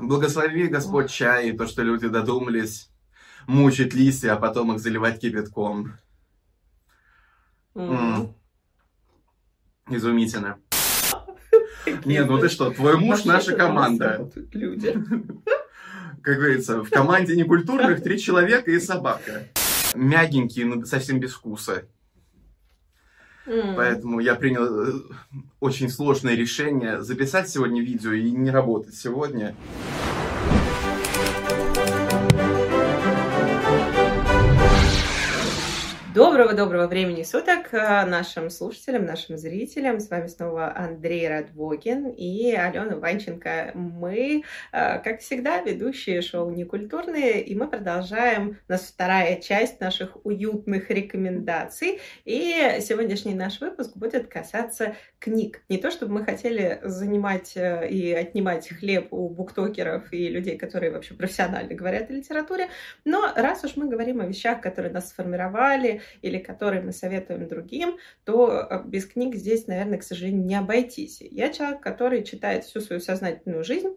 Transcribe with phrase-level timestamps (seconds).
[0.00, 2.90] Благослови Господь чай и то, что люди додумались
[3.46, 5.94] мучить листья, а потом их заливать кипятком.
[7.74, 8.34] М.
[9.90, 10.58] Изумительно.
[12.04, 14.30] Не, ну ты что, твой муж наша команда.
[14.52, 14.92] Люди.
[16.22, 19.48] Как говорится, в команде некультурных три человека и собака.
[19.94, 21.88] Мягенький, но совсем без вкуса.
[23.48, 23.76] М.
[23.76, 24.92] Поэтому я принял э,
[25.60, 29.54] очень сложное решение записать сегодня видео и не работать сегодня.
[36.18, 40.00] Доброго-доброго времени суток э, нашим слушателям, нашим зрителям.
[40.00, 43.70] С вами снова Андрей Радвогин и Алена Ванченко.
[43.74, 48.58] Мы, э, как всегда, ведущие шоу «Некультурные», и мы продолжаем.
[48.68, 52.00] У нас вторая часть наших уютных рекомендаций.
[52.24, 55.62] И сегодняшний наш выпуск будет касаться книг.
[55.68, 60.90] Не то, чтобы мы хотели занимать э, и отнимать хлеб у буктокеров и людей, которые
[60.90, 62.66] вообще профессионально говорят о литературе,
[63.04, 67.98] но раз уж мы говорим о вещах, которые нас сформировали, или которые мы советуем другим,
[68.24, 71.20] то э, без книг здесь, наверное, к сожалению, не обойтись.
[71.20, 73.96] Я человек, который читает всю свою сознательную жизнь.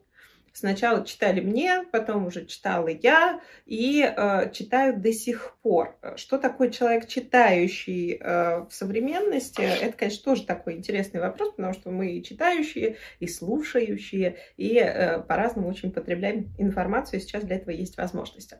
[0.53, 5.97] Сначала читали мне, потом уже читала я и э, читаю до сих пор.
[6.17, 9.61] Что такое человек, читающий э, в современности?
[9.61, 15.19] Это, конечно, тоже такой интересный вопрос, потому что мы и читающие, и слушающие, и э,
[15.21, 18.57] по-разному очень потребляем информацию, сейчас для этого есть возможности.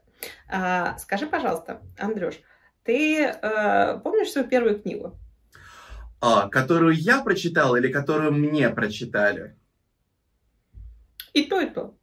[0.48, 2.36] А, скажи, пожалуйста, Андрюш,
[2.84, 5.18] ты э, помнишь свою первую книгу?
[6.20, 9.56] А, которую я прочитал или которую мне прочитали?
[11.34, 11.96] И то, и то.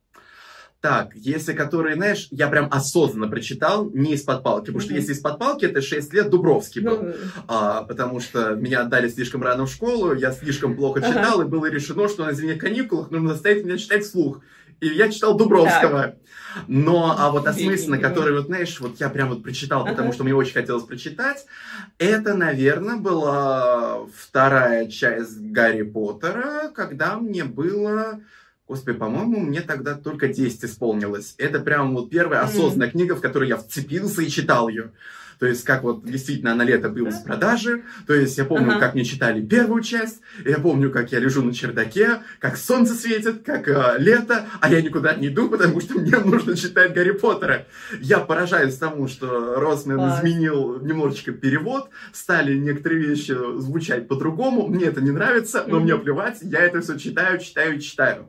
[0.80, 5.00] Так, если которые, знаешь, я прям осознанно прочитал, не из-под палки, потому что Мгм.
[5.00, 7.02] если из-под палки, это 6 лет Дубровский был.
[7.02, 7.14] Ну,
[7.48, 11.66] А, потому что меня отдали слишком рано в школу, я слишком плохо читал, и было
[11.66, 14.40] решено, что на зимних каникулах нужно заставить меня читать вслух.
[14.80, 16.16] И я читал Дубровского.
[16.66, 20.34] Но, а вот осмысленно, который, вот, знаешь, вот я прям вот прочитал, потому что мне
[20.34, 21.46] очень хотелось прочитать,
[21.98, 28.20] это, наверное, была вторая часть Гарри Поттера, когда мне было...
[28.66, 31.34] Господи, по-моему, мне тогда только 10 исполнилось.
[31.38, 34.92] Это прям вот первая осознанная книга, в которую я вцепился и читал ее.
[35.38, 37.82] То есть, как вот действительно на лето было с продажи.
[38.06, 38.80] То есть, я помню, Ага.
[38.80, 40.20] как мне читали первую часть.
[40.44, 44.82] Я помню, как я лежу на чердаке, как солнце светит, как э, лето, а я
[44.82, 47.66] никуда не иду, потому что мне нужно читать Гарри Поттера.
[48.00, 50.18] Я поражаюсь тому, что Росмен Класс.
[50.20, 54.66] изменил немножечко перевод, стали некоторые вещи звучать по-другому.
[54.66, 55.84] Мне это не нравится, но Мгм.
[55.84, 56.38] мне плевать.
[56.42, 58.28] Я это все читаю, читаю, читаю.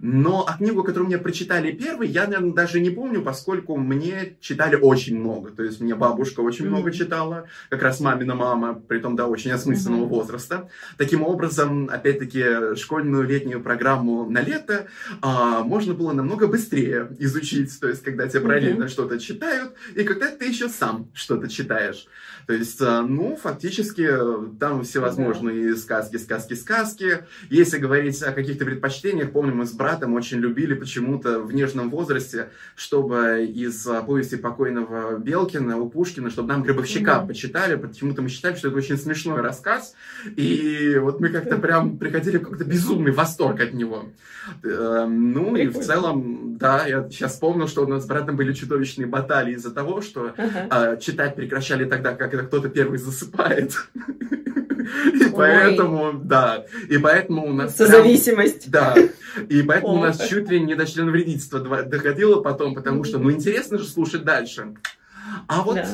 [0.00, 4.76] Но а книгу, которую мне прочитали первой, я, наверное, даже не помню, поскольку мне читали
[4.76, 5.50] очень много.
[5.50, 10.02] То есть мне бабушка очень много читала, как раз мамина мама, притом до очень осмысленного
[10.02, 10.08] Мгм.
[10.08, 10.68] возраста.
[10.98, 14.86] Таким образом, опять-таки, школьную летнюю программу на лето
[15.22, 17.78] а, можно было намного быстрее изучить.
[17.80, 22.06] То есть, когда тебе параллельно что-то читают, и когда ты еще сам что-то читаешь.
[22.46, 27.24] То есть, а, ну, фактически, э, там всевозможные сказки, сказки, сказки.
[27.50, 32.50] Если говорить о каких-то предпочтениях, помню, мы с братом очень любили почему-то в нежном возрасте,
[32.76, 37.26] чтобы из а, повести покойного Белкина у Пушкина, чтобы нам Гробовщика Мгм.
[37.28, 39.94] почитали, почему-то мы считали, что это очень смешной рассказ,
[40.36, 44.04] и вот мы как-то прям приходили в какой-то безумный восторг от него.
[44.62, 48.52] Э, Ну и в целом, да, я сейчас вспомнил, что у нас с братом были
[48.52, 50.96] чудовищные баталии из-за того, что Ага.
[50.98, 53.72] читать прекращали тогда, когда кто-то первый засыпает.
[55.14, 55.32] И Ой.
[55.34, 57.74] поэтому, да, и поэтому у нас...
[57.74, 58.70] прям- Созависимость.
[58.70, 58.94] Да,
[59.48, 63.78] и поэтому у нас чуть ли не до членовредительства доходило потом, потому что, ну, интересно
[63.78, 64.74] же слушать дальше.
[65.48, 65.88] А вот, Да.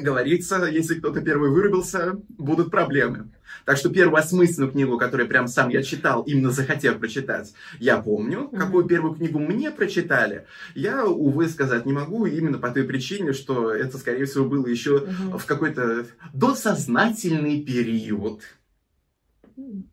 [0.00, 3.30] Говорится, если кто-то первый вырубился, будут проблемы.
[3.64, 8.48] Так что первую осмысленную книгу, которую прям сам я читал, именно захотев прочитать, я помню.
[8.48, 13.72] Какую первую книгу мне прочитали, я, увы, сказать не могу, именно по той причине, что
[13.72, 18.42] это, скорее всего, было еще в какой-то досознательный период.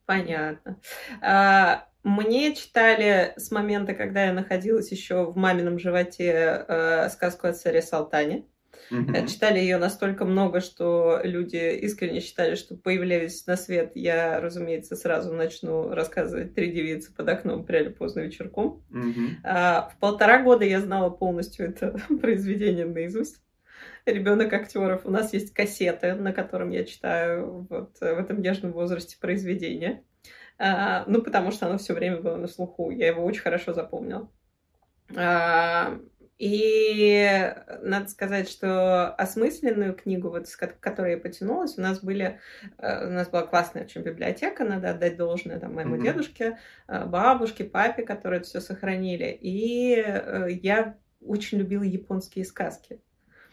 [0.05, 0.79] Понятно.
[1.21, 7.53] А, Мне читали с момента, когда я находилась еще в мамином животе э, сказку о
[7.53, 8.45] царе Салтане.
[8.91, 14.95] Э, Читали ее настолько много, что люди искренне считали, что появляясь на свет, я, разумеется,
[14.95, 18.83] сразу начну рассказывать «Три девицы под окном» пряли поздно вечерком.
[18.89, 19.37] Мгм.
[19.43, 23.41] А, В полтора года я знала полностью это произведение наизусть.
[24.05, 25.05] Ребенок актеров.
[25.05, 30.03] У нас есть кассеты, на котором я читаю вот э, в этом нежном возрасте произведение.
[30.57, 32.91] А, Ну, потому что оно все время было на слуху.
[32.91, 34.29] Я его очень хорошо запомнила.
[35.15, 35.99] А,
[36.37, 42.39] И надо сказать, что осмысленную книгу, вот, с которой я потянулась, у нас были,
[42.77, 46.03] э, у нас была классная очень библиотека, надо отдать должное там, моему mm-hmm.
[46.03, 49.37] дедушке, э, бабушке, папе, которые это все сохранили.
[49.41, 52.99] И э, я очень любила японские сказки.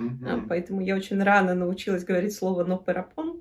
[0.01, 0.47] Mm-hmm.
[0.49, 3.32] Поэтому я очень рано научилась говорить слово «нопперапон», а,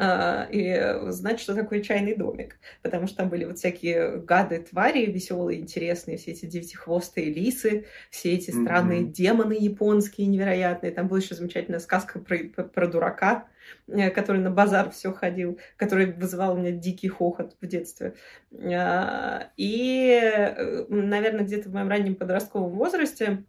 [0.00, 2.58] и знать, что такое чайный домик.
[2.82, 8.32] Потому что там были вот всякие гады, твари веселые, интересные, все эти девятихвостые лисы, все
[8.32, 9.12] эти странные mm-hmm.
[9.12, 10.92] демоны японские невероятные.
[10.92, 13.48] Там была еще замечательная сказка про, про дурака,
[13.88, 18.14] э, который на базар все ходил, который вызывал у меня дикий хохот в детстве.
[18.52, 23.44] А, и, э, наверное, где-то в моем раннем подростковом возрасте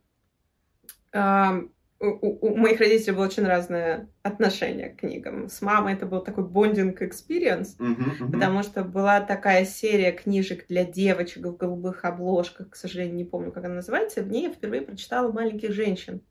[2.01, 5.49] у, у моих родителей было очень разное отношение к книгам.
[5.49, 8.31] С мамой это был такой бондинг experience, uh-huh, uh-huh.
[8.31, 13.51] потому что была такая серия книжек для девочек в голубых обложках, к сожалению, не помню,
[13.51, 14.23] как она называется.
[14.23, 16.21] В ней я впервые прочитала маленьких женщин.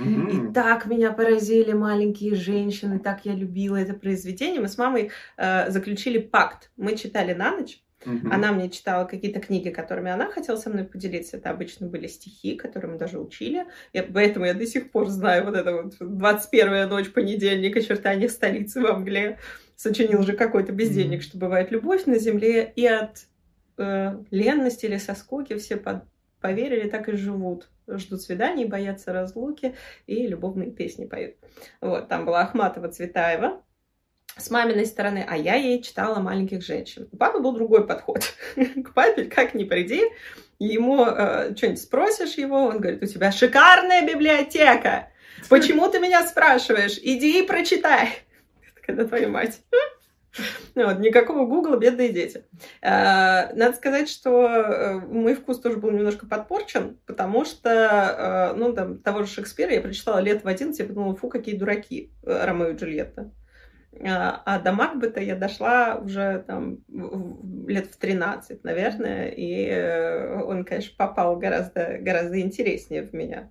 [0.00, 0.50] Uh-huh.
[0.50, 4.60] И так меня поразили маленькие женщины, так я любила это произведение.
[4.60, 6.70] Мы с мамой э, заключили пакт.
[6.76, 7.82] Мы читали на ночь.
[8.06, 8.30] Угу.
[8.30, 11.36] Она мне читала какие-то книги, которыми она хотела со мной поделиться.
[11.36, 13.66] Это обычно были стихи, которые мы даже учили.
[13.92, 18.80] И поэтому я до сих пор знаю вот это вот 21-я ночь, понедельник, очертания столицы
[18.80, 19.38] во мгле.
[19.74, 22.72] Сочинил же какой-то бездельник, что бывает любовь на земле.
[22.76, 23.26] И от
[23.78, 26.04] э, ленности или со скуки все под,
[26.40, 27.68] поверили, так и живут.
[27.88, 29.74] Ждут свиданий, боятся разлуки
[30.06, 31.36] и любовные песни поют.
[31.80, 33.62] Вот, там была Ахматова Цветаева,
[34.38, 37.08] с маминой стороны, а я ей читала «Маленьких женщин».
[37.12, 38.34] У папы был другой подход.
[38.56, 40.02] К папе, как ни приди,
[40.58, 45.10] ему э, что-нибудь спросишь его, он говорит, у тебя шикарная библиотека.
[45.48, 46.98] Почему ты меня спрашиваешь?
[47.02, 48.10] Иди и прочитай.
[48.86, 49.60] Когда твою мать.
[50.74, 52.44] Вот, никакого гугла, бедные дети.
[52.80, 58.72] Э, надо сказать, что э, мой вкус тоже был немножко подпорчен, потому что, э, ну,
[58.72, 62.68] там, того же Шекспира я прочитала лет в 11, я подумала, фу, какие дураки, Ромео
[62.68, 63.32] и Джульетта.
[64.04, 66.78] А, а до Макбета я дошла уже там
[67.66, 73.50] лет в 13, наверное, и э, он, конечно, попал гораздо, гораздо интереснее в меня.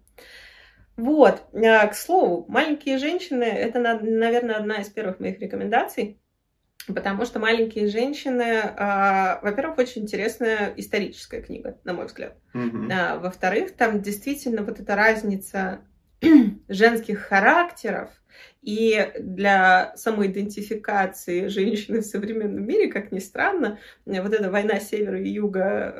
[0.95, 6.19] Вот, а, к слову, маленькие женщины это, наверное, одна из первых моих рекомендаций,
[6.87, 12.37] потому что маленькие женщины, а, во-первых, очень интересная историческая книга, на мой взгляд.
[12.53, 13.19] Mm-hmm.
[13.19, 15.81] Во-вторых, там действительно вот эта разница
[16.67, 18.09] женских характеров
[18.67, 25.29] и для самоидентификации женщины в современном мире, как ни странно, вот эта война севера и
[25.29, 25.93] юга,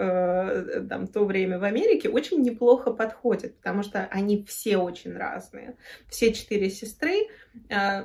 [0.75, 5.77] э, там, то время в Америке очень неплохо подходит, потому что они все очень разные.
[6.09, 7.29] Все четыре сестры
[7.69, 8.03] э,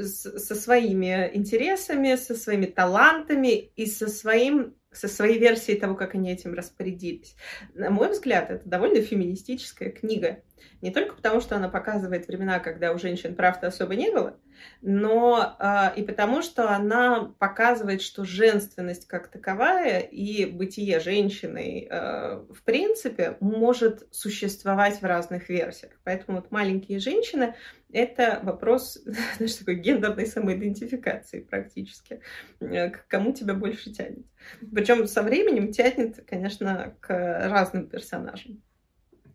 [0.00, 6.32] со своими интересами, со своими талантами и со своим со своей версией того, как они
[6.32, 7.36] этим распорядились.
[7.74, 10.42] На мой взгляд, это довольно феминистическая книга.
[10.80, 14.38] Не только потому, что она показывает времена, когда у женщин прав-то особо не было,
[14.82, 22.44] но э, и потому, что она показывает, что женственность как таковая и бытие женщины э,
[22.52, 25.92] в принципе может существовать в разных версиях.
[26.04, 27.54] Поэтому вот маленькие женщины—
[27.92, 28.98] это вопрос,
[29.36, 32.20] знаешь, такой гендерной самоидентификации практически.
[32.60, 34.26] Э, к кому тебя больше тянет.
[34.72, 38.62] Причем со временем тянет, конечно, к разным персонажам.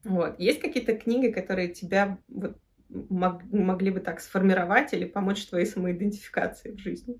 [0.03, 0.39] Вот.
[0.39, 2.57] Есть какие-то книги, которые тебя вот,
[2.89, 7.17] мог, могли бы так сформировать или помочь твоей самоидентификации в жизни?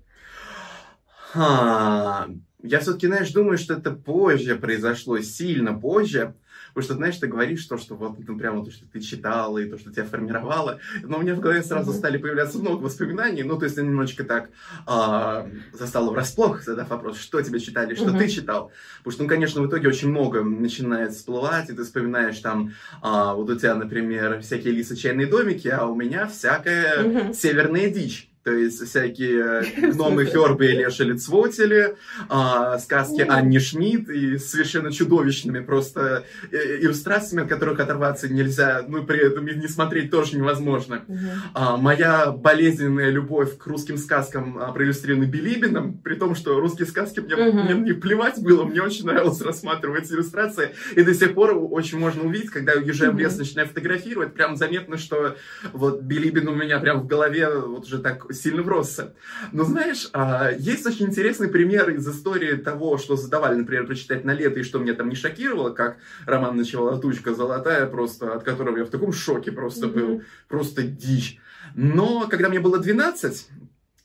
[1.06, 2.28] Ха.
[2.62, 6.34] Я все-таки, знаешь, думаю, что это позже произошло, сильно позже.
[6.74, 9.68] Потому что, знаешь, ты говоришь то, что вот ну, прямо то, что ты читала, и
[9.68, 10.80] то, что тебя формировало.
[11.02, 13.42] Но у меня в голове сразу стали появляться много воспоминаний.
[13.42, 14.50] Ну, то есть я немножечко так
[14.86, 18.72] а, застала врасплох, задав вопрос, что тебе читали, что ты читал.
[18.98, 22.72] Потому что, ну, конечно, в итоге очень много начинает всплывать, и ты вспоминаешь там,
[23.02, 28.29] а, вот у тебя, например, всякие лисы чайные домики, а у меня всякая северная дичь.
[28.42, 31.96] То есть всякие гномы Хербы и Леша Лицвотели,
[32.28, 39.04] а, сказки Анни Шмидт и совершенно чудовищными просто э, иллюстрациями, от которых оторваться нельзя, ну
[39.04, 41.04] при этом и не смотреть тоже невозможно.
[41.52, 47.20] А, моя болезненная любовь к русским сказкам а, проиллюстрирована Билибином, при том, что русские сказки
[47.20, 51.98] мне, мне не плевать было, мне очень нравилось рассматривать иллюстрации, и до сих пор очень
[51.98, 55.36] можно увидеть, когда уезжаю в лес, начинаю фотографировать, прям заметно, что
[55.72, 59.14] вот Билибин у меня прям в голове вот уже так сильно вросся.
[59.52, 64.32] Но знаешь, а, есть очень интересный пример из истории того, что задавали, например, прочитать на
[64.32, 68.78] лето, и что меня там не шокировало, как роман начала «Тучка золотая», просто от которого
[68.78, 69.92] я в таком шоке просто mm-hmm.
[69.92, 71.38] был, просто дичь.
[71.74, 73.48] Но когда мне было 12,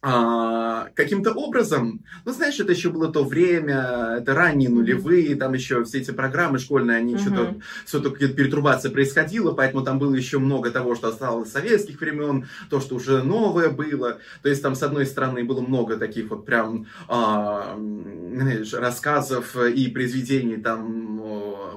[0.02, 5.84] а, каким-то образом, ну, знаешь, это еще было то время, это ранние нулевые, там еще
[5.84, 10.70] все эти программы школьные, они что-то, все-таки какая-то перетрубация происходила, поэтому там было еще много
[10.70, 14.20] того, что осталось советских времен, то, что уже новое было.
[14.44, 19.90] То есть там, с одной стороны, было много таких вот прям, а, знаешь, рассказов и
[19.90, 21.16] произведений там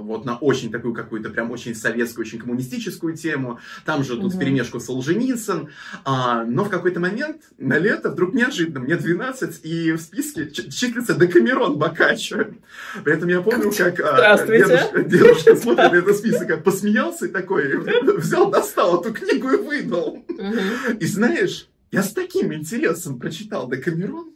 [0.09, 3.59] вот на очень такую какую-то прям очень советскую, очень коммунистическую тему.
[3.85, 4.37] Там же тут uh-huh.
[4.37, 5.69] вперемешку Солженицын.
[6.05, 11.15] А, но в какой-то момент на лето вдруг неожиданно, мне 12, и в списке числится
[11.15, 12.47] Декамерон Бокаччо.
[13.05, 17.77] При этом я помню, как а, дедушка, дедушка смотрит на этот список, посмеялся и такой,
[18.17, 20.25] взял, достал эту книгу и выдал.
[20.99, 24.33] И знаешь, я с таким интересом прочитал Декамерон,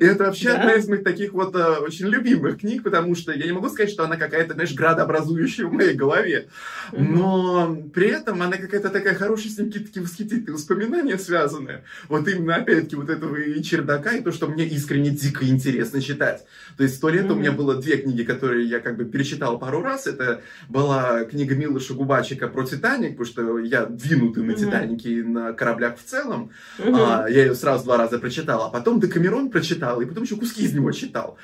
[0.00, 0.60] и это вообще да?
[0.60, 3.90] одна из моих таких вот а, очень любимых книг, потому что я не могу сказать,
[3.90, 6.48] что она какая-то, знаешь, градообразующая в моей голове,
[6.92, 11.84] но при этом она какая-то такая хорошенькие, такие восхитительные воспоминания связанные.
[12.08, 16.44] Вот именно, опять-таки, вот этого и чердака, и то, что мне искренне дико интересно читать.
[16.76, 19.82] То есть сто лет у меня было две книги, которые я как бы перечитал пару
[19.82, 20.06] раз.
[20.06, 25.52] Это была книга Милыша Губачика про Титаник, потому что я двинутый на Титанике и на
[25.52, 26.50] кораблях в целом.
[26.78, 30.36] А, я ее сразу два раза прочитал, а потом Декамерон прочитал читал, и потом еще
[30.36, 31.36] куски из него читал.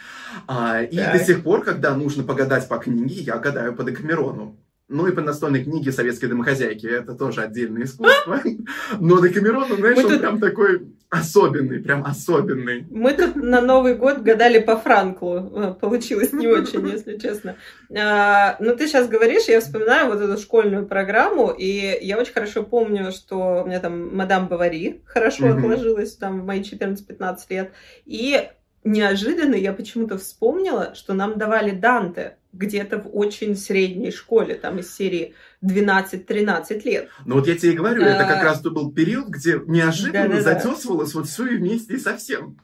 [0.47, 1.19] А, и так.
[1.19, 4.57] до сих пор, когда нужно погадать по книге, я гадаю по Декамерону.
[4.89, 6.87] Ну и по настольной книге советской домохозяйки.
[6.87, 8.41] Это тоже отдельное искусство.
[9.01, 12.87] Но Декамерон, знаешь, он прям такой особенный, прям особенный.
[12.89, 15.53] Мы тут на Новый год гадали по Франклу.
[15.55, 17.57] Э, получилось не очень, если честно.
[17.95, 22.63] А, но ты сейчас говоришь, я вспоминаю вот эту школьную программу, и я очень хорошо
[22.63, 25.59] помню, что у меня там мадам Бавари хорошо mm-hmm.
[25.59, 27.73] отложилась там в мои 14-15 лет.
[28.07, 28.49] И
[28.85, 34.95] неожиданно я почему-то вспомнила, что нам давали Данте где-то в очень средней школе, там из
[34.95, 37.09] серии 12-13 лет.
[37.25, 40.41] Ну вот я тебе и говорю, это как а, раз то был период, где неожиданно
[40.41, 42.59] затесывалось вот все и вместе и совсем.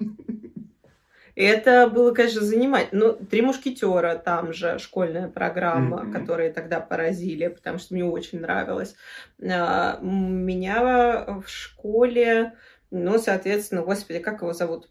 [1.36, 2.88] Это было, конечно, занимать.
[2.92, 6.12] Ну, «Три мушкетера» там же, школьная программа, mm-hmm.
[6.12, 8.96] которые тогда поразили, потому что мне очень нравилось.
[9.42, 12.54] А, меня в школе,
[12.90, 14.88] ну, соответственно, господи, как его зовут?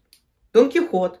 [0.52, 1.20] Дон Кихот.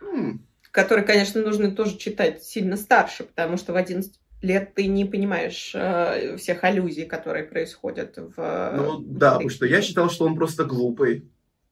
[0.00, 0.38] Mm
[0.76, 5.72] который, конечно, нужно тоже читать сильно старше, потому что в 11 лет ты не понимаешь
[5.74, 8.72] э, всех аллюзий, которые происходят в...
[8.76, 11.30] Ну да, потому что я считал, что он просто глупый.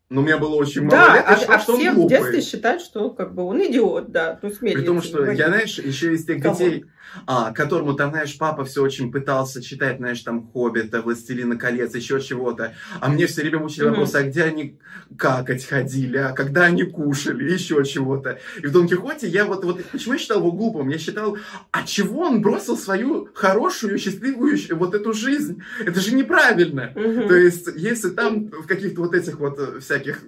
[0.08, 1.94] Но у меня было очень мало да, лет, я а, считал, а что все он
[1.96, 2.16] глупый.
[2.16, 4.38] в детстве считают, что как бы он идиот, да.
[4.40, 6.54] Ну, При том, что я, знаешь, еще из тех Кого?
[6.54, 6.84] детей,
[7.26, 12.20] а, которому там, знаешь, папа все очень пытался читать, знаешь, там Хоббита, Властелина колец, еще
[12.20, 12.74] чего-то.
[13.00, 13.88] А мне все время mm-hmm.
[13.88, 14.78] вопрос, а где они
[15.16, 18.38] какать ходили, а когда они кушали, еще чего-то.
[18.62, 20.88] И в Дон Кихоте я вот, вот почему я считал его глупым?
[20.88, 21.36] Я считал,
[21.70, 25.62] а чего он бросил свою хорошую, счастливую вот эту жизнь?
[25.80, 26.92] Это же неправильно.
[26.94, 30.22] То есть, если там в каких-то вот этих вот э, всяких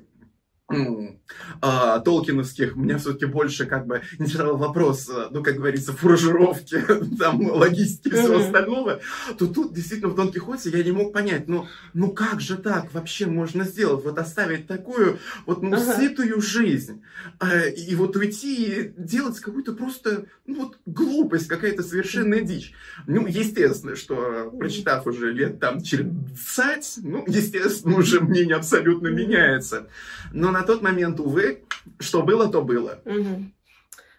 [1.60, 6.82] а, толкиновских, меня все-таки больше как бы интересовал вопрос, э, ну, как говорится, фуражировки,
[7.18, 9.00] там, логистики и всего остального,
[9.38, 12.92] то тут действительно в Дон Кихоте я не мог понять, ну, ну как же так
[12.92, 15.94] вообще можно сделать, вот оставить такую вот, ну, ага.
[15.94, 17.00] сытую жизнь,
[17.40, 22.72] э, и вот уйти и делать какую-то просто, ну, вот глупость, какая-то совершенная дичь.
[23.06, 29.88] Ну, естественно, что прочитав уже лет там через 20, ну, естественно, уже мнение абсолютно меняется.
[30.32, 31.64] Но на тот момент, увы,
[31.98, 33.00] что было, то было.
[33.04, 33.44] Угу.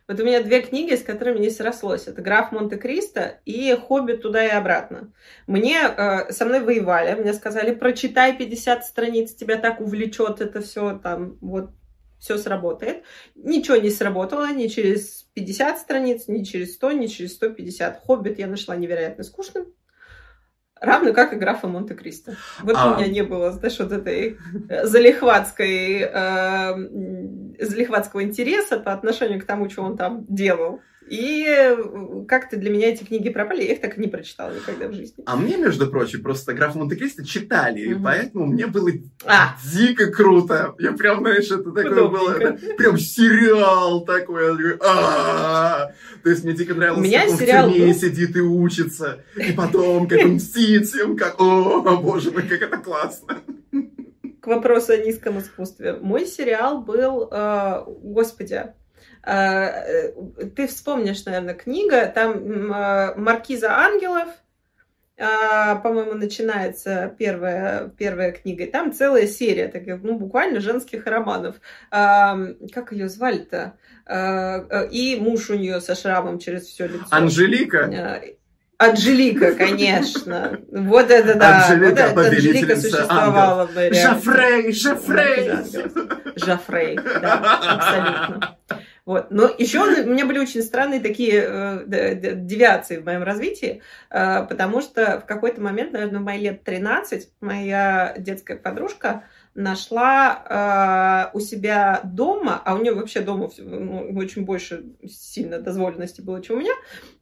[0.08, 2.08] Вот у меня две книги, с которыми не срослось.
[2.08, 5.12] Это «Граф Монте-Кристо» и «Хоббит туда и обратно».
[5.48, 10.98] Мне э, со мной воевали, мне сказали, прочитай 50 страниц, тебя так увлечет это все,
[10.98, 11.72] там, вот,
[12.20, 13.03] все сработает.
[13.36, 18.00] Ничего не сработало ни через 50 страниц, ни через 100, ни через 150.
[18.06, 19.74] «Хоббит» я нашла невероятно скучным.
[20.81, 22.36] Равно как и графа Монте-Кристо.
[22.62, 22.91] Вот а...
[22.91, 24.38] у меня не было, знаешь, вот этой
[24.69, 30.81] э, залихватской, э, залихватского интереса по отношению к тому, что он там делал.
[31.09, 34.87] И э, как-то для меня эти книги пропали, я их так и не прочитала никогда
[34.87, 35.23] в жизни.
[35.25, 37.99] А мне, между прочим, просто граф Монте-Кристо читали, угу.
[37.99, 38.91] и поэтому мне было
[39.25, 39.55] а.
[39.73, 40.75] дико круто.
[40.79, 44.77] Я прям, знаешь, это такое было, прям сериал такой.
[44.77, 49.51] То есть мне дико нравилось, меня как он сериал в тюрьме сидит и учится, и
[49.53, 53.41] потом как он мстит всем, как, о, боже мой, как это классно
[54.47, 55.97] к вопросу о низком искусстве.
[56.01, 58.73] Мой сериал был, э, господи,
[59.27, 64.29] ты вспомнишь, наверное, книга, там э, «Маркиза ангелов»,
[65.17, 65.25] э,
[65.84, 71.55] по-моему, начинается первая, первая книга, и там целая серия таких, ну, буквально женских романов.
[71.91, 73.74] Как ее звали-то?
[74.91, 77.07] И муж у нее со шрамом через все лицо.
[77.12, 78.22] Анжелика?
[78.79, 80.60] Анжелика, конечно.
[80.72, 81.65] Вот это да.
[81.65, 83.89] Анжелика, вот это, Анжелика существовала бы.
[83.91, 85.51] Жафрей, Жафрей.
[86.36, 88.57] Жафрей, да, абсолютно.
[89.07, 89.31] Вот.
[89.31, 94.81] Но еще у меня были очень странные такие э, девиации в моем развитии, э, потому
[94.81, 99.23] что в какой-то момент, наверное, в мои лет 13, моя детская подружка
[99.55, 106.19] нашла э, у себя дома, а у нее вообще дома ну, очень больше сильно дозволенности
[106.19, 106.73] было, чем у меня,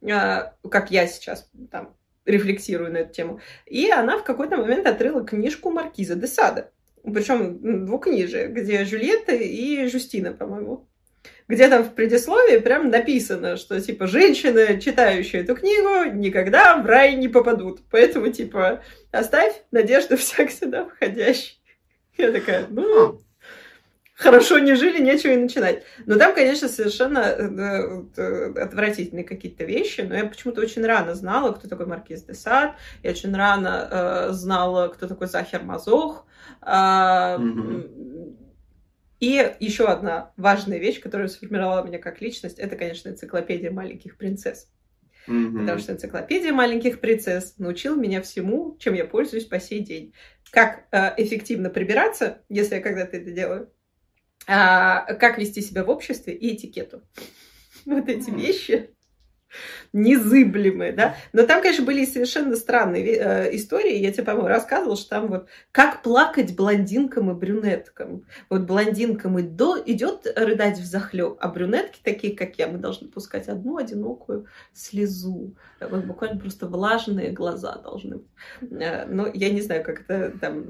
[0.02, 3.40] э, как я сейчас там рефлексирую на эту тему.
[3.64, 6.72] И она в какой-то момент открыла книжку Маркиза де Сада.
[7.04, 10.88] Причем двукнижие, где Жюльетта и Жустина, по-моему
[11.48, 17.14] где там в предисловии прям написано, что, типа, женщины, читающие эту книгу, никогда в рай
[17.14, 17.80] не попадут.
[17.90, 21.60] Поэтому, типа, оставь надежду всяк сюда входящий.
[22.18, 23.20] Я такая, ну,
[24.14, 25.84] хорошо не жили, нечего и начинать.
[26.06, 31.52] Но там, конечно, совершенно э, э, отвратительные какие-то вещи, но я почему-то очень рано знала,
[31.52, 36.26] кто такой Маркиз де Сад, я очень рано э, знала, кто такой Захер Мазох,
[36.62, 38.36] э, mm-hmm
[39.20, 44.70] и еще одна важная вещь, которая сформировала меня как личность, это, конечно, энциклопедия маленьких принцесс.
[45.26, 45.60] Mm-hmm.
[45.60, 50.14] Потому что энциклопедия маленьких принцесс научила меня всему, чем я пользуюсь по сей день.
[50.50, 53.72] Как э, эффективно прибираться, если я когда-то это делаю,
[54.46, 57.02] э, как вести себя в обществе и этикету.
[57.84, 58.95] Вот эти вещи
[59.92, 61.16] незыблемые, да.
[61.32, 63.96] Но там, конечно, были совершенно странные э, истории.
[63.96, 68.24] Я тебе, по-моему, рассказывала, что там вот как плакать блондинкам и брюнеткам.
[68.50, 73.08] Вот блондинкам и до идет рыдать в захлеб, а брюнетки, такие как я, мы должны
[73.08, 75.54] пускать одну одинокую слезу.
[75.80, 78.80] Вот буквально просто влажные глаза должны быть.
[78.80, 80.64] Э, ну, я не знаю, как это там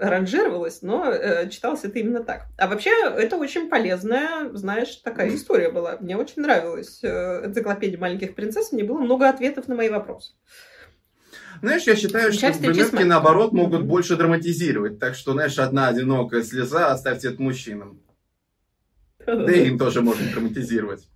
[0.00, 2.46] ранжировалось, но э, читалось это именно так.
[2.56, 5.96] А вообще, это очень полезная, знаешь, такая история была.
[6.00, 10.32] Мне очень нравилась э, энциклопедия маленьких принцесс процесса, мне было много ответов на мои вопросы.
[11.60, 14.98] Знаешь, я считаю, что брюнетки, наоборот, могут больше драматизировать.
[14.98, 18.00] Так что, знаешь, одна одинокая слеза оставьте это мужчинам.
[19.26, 21.08] Да и им тоже можно драматизировать.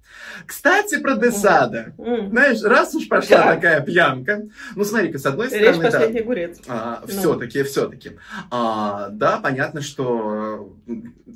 [0.46, 1.94] Кстати, про Десада.
[1.98, 2.30] Mm.
[2.30, 3.54] Знаешь, раз уж пошла да.
[3.54, 4.42] такая пьянка.
[4.74, 5.66] Ну, смотри-ка, с одной стороны...
[5.66, 6.58] Речь последний да, огурец.
[6.68, 7.08] А, ну.
[7.08, 8.12] Все-таки, все-таки.
[8.50, 10.76] А, да, понятно, что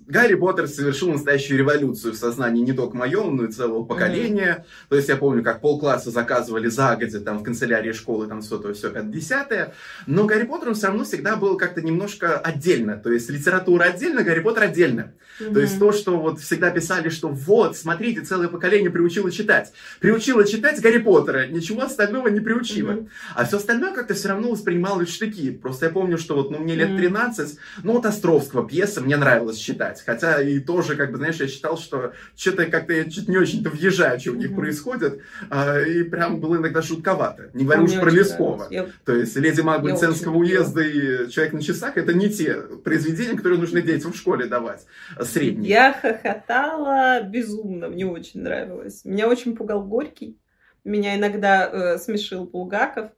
[0.07, 4.65] Гарри Поттер совершил настоящую революцию в сознании не только моем, но и целого поколения.
[4.65, 4.89] Mm-hmm.
[4.89, 8.73] То есть я помню, как полкласса заказывали загодя там в канцелярии школы, там все то,
[8.73, 9.75] все 50
[10.07, 12.97] Но Гарри Поттер все равно всегда был как-то немножко отдельно.
[12.97, 15.13] То есть литература отдельно, Гарри Поттер отдельно.
[15.41, 15.55] Mm-hmm.
[15.55, 19.73] То есть то, что вот всегда писали, что вот, смотрите, целое поколение приучила читать.
[20.01, 22.93] Приучила читать Гарри Поттера, ничего остального не приучила.
[22.93, 23.09] Mm-hmm.
[23.35, 25.51] А все остальное как-то все равно воспринималось штыки.
[25.51, 27.59] Просто я помню, что вот ну, мне лет 13, mm-hmm.
[27.83, 30.03] ну вот Островского пьеса мне нравилось читать.
[30.05, 33.71] Хотя и тоже, как бы, знаешь, я считал, что что-то как-то я чуть не очень-то
[33.71, 34.57] въезжаю, что у них mm-hmm.
[34.57, 35.21] происходит.
[35.51, 37.51] А, и прям было иногда шутковато.
[37.55, 38.69] Не говорю уж про Лескова.
[38.71, 38.89] Я...
[39.05, 43.59] То есть «Леди Маг Ценского уезда» и «Человек на часах» это не те произведения, которые
[43.59, 44.87] нужно детям в школе давать.
[45.21, 45.71] Средние.
[45.71, 49.05] Я хохотала безумно, мне очень нравилось нравилось.
[49.05, 50.39] Меня очень пугал Горький.
[50.85, 53.11] Меня иногда э, смешил Булгаков.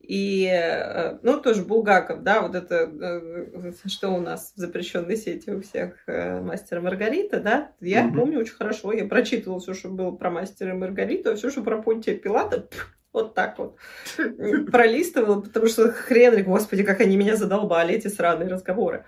[0.00, 5.50] И, э, ну, тоже Булгаков, да, вот это, э, что у нас в запрещенной сети
[5.50, 8.14] у всех э, мастера Маргарита, да, я mm-hmm.
[8.14, 11.82] помню очень хорошо, я прочитывала все, что было про мастера Маргариту, а все, что про
[11.82, 13.76] Понтия Пилата, пфф, вот так вот
[14.70, 19.04] пролистывала, потому что хрен, господи, как они меня задолбали, эти сраные разговоры.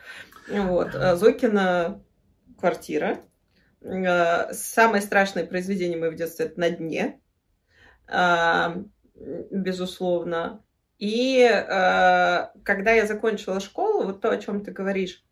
[0.50, 0.94] Вот.
[0.96, 2.02] А Зокина
[2.58, 3.29] квартира, Э,
[3.82, 7.20] самое страшное произведение моего детства это «На дне»,
[8.08, 8.84] э,
[9.50, 10.64] безусловно.
[10.98, 15.24] И э, когда я закончила школу, вот то, о чем ты говоришь,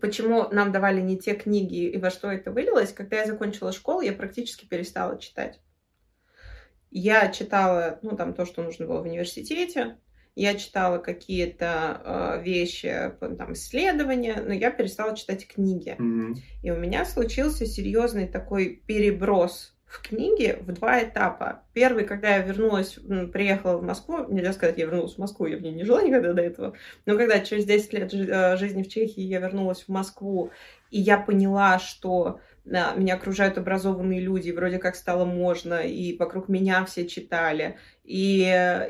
[0.00, 4.02] почему нам давали не те книги и во что это вылилось, когда я закончила школу,
[4.02, 5.60] я практически перестала читать.
[6.90, 9.98] Я читала, ну, там, то, что нужно было в университете,
[10.36, 15.96] я читала какие-то э, вещи, там, исследования, но я перестала читать книги.
[15.98, 16.34] Mm-hmm.
[16.62, 21.62] И у меня случился серьезный такой переброс в книге в два этапа.
[21.72, 22.98] Первый, когда я вернулась,
[23.32, 26.32] приехала в Москву, нельзя сказать, я вернулась в Москву, я в ней не жила никогда
[26.32, 26.74] до этого,
[27.06, 30.50] но когда через 10 лет э, жизни в Чехии я вернулась в Москву,
[30.90, 36.84] и я поняла, что меня окружают образованные люди, вроде как стало можно, и вокруг меня
[36.86, 37.78] все читали.
[38.04, 38.38] И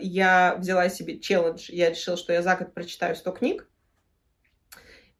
[0.00, 3.68] я взяла себе челлендж, я решила, что я за год прочитаю 100 книг.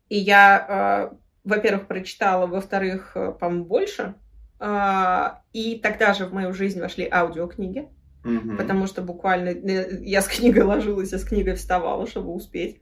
[0.09, 4.15] И я, э, во-первых, прочитала, во-вторых, э, по-моему, больше.
[4.61, 7.89] Э, и тогда же в мою жизнь вошли аудиокниги,
[8.23, 8.57] mm-hmm.
[8.57, 12.81] потому что буквально я с книгой ложилась, я с книгой вставала, чтобы успеть.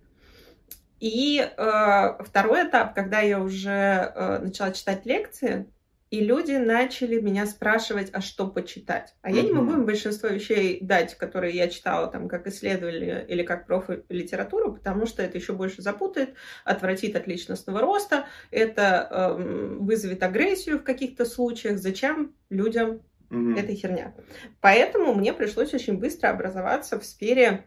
[1.02, 3.70] И э, второй этап, когда я уже
[4.14, 5.66] э, начала читать лекции,
[6.10, 9.12] и люди начали меня спрашивать, а что почитать.
[9.20, 13.42] А я не могу им большинство вещей дать, которые я читала там как исследователь или
[13.42, 16.34] как профи-литературу, потому что это еще больше запутает,
[16.64, 21.78] отвратит от личностного роста, это э, вызовет агрессию в каких-то случаях.
[21.78, 23.58] Зачем людям mm-hmm.
[23.58, 24.14] эта херня?
[24.60, 27.66] Поэтому мне пришлось очень быстро образоваться в сфере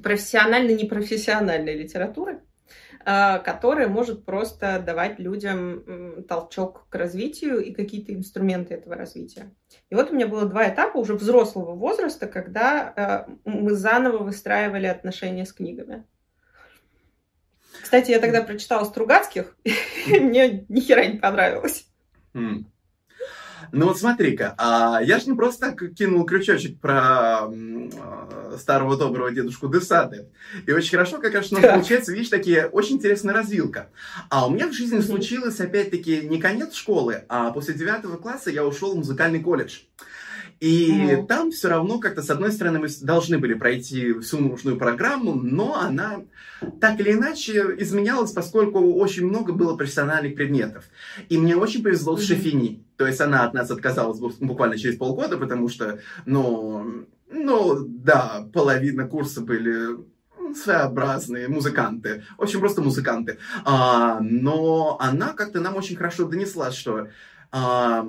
[0.00, 2.40] профессионально-непрофессиональной литературы
[3.04, 9.54] Э, которая может просто давать людям толчок к развитию и какие-то инструменты этого развития.
[9.90, 14.86] И вот у меня было два этапа уже взрослого возраста, когда э, мы заново выстраивали
[14.86, 16.04] отношения с книгами.
[17.82, 19.56] Кстати, я тогда прочитала Стругацких,
[20.06, 21.88] и мне ни хера не понравилось.
[23.72, 29.30] Ну вот смотри-ка, а я же не просто так кинул крючочек про э, старого доброго
[29.30, 30.28] дедушку Десады.
[30.66, 33.88] И очень хорошо, как раз получается, видишь, такие очень интересная развилка.
[34.28, 38.66] А у меня в жизни случилось, опять-таки, не конец школы, а после девятого класса я
[38.66, 39.78] ушел в музыкальный колледж.
[40.62, 44.76] И mm там все равно как-то, с одной стороны, мы должны были пройти всю нужную
[44.76, 46.20] программу, но она
[46.80, 50.84] так или иначе изменялась, поскольку очень много было профессиональных предметов.
[51.28, 52.84] И мне очень повезло mm с Шефини.
[52.96, 59.08] То есть она от нас отказалась буквально через полгода, потому что, ну, ну, да, половина
[59.08, 59.96] курса были
[60.54, 63.38] своеобразные музыканты, очень просто музыканты.
[63.64, 67.08] А, но она как-то нам очень хорошо донесла, что
[67.50, 68.06] а,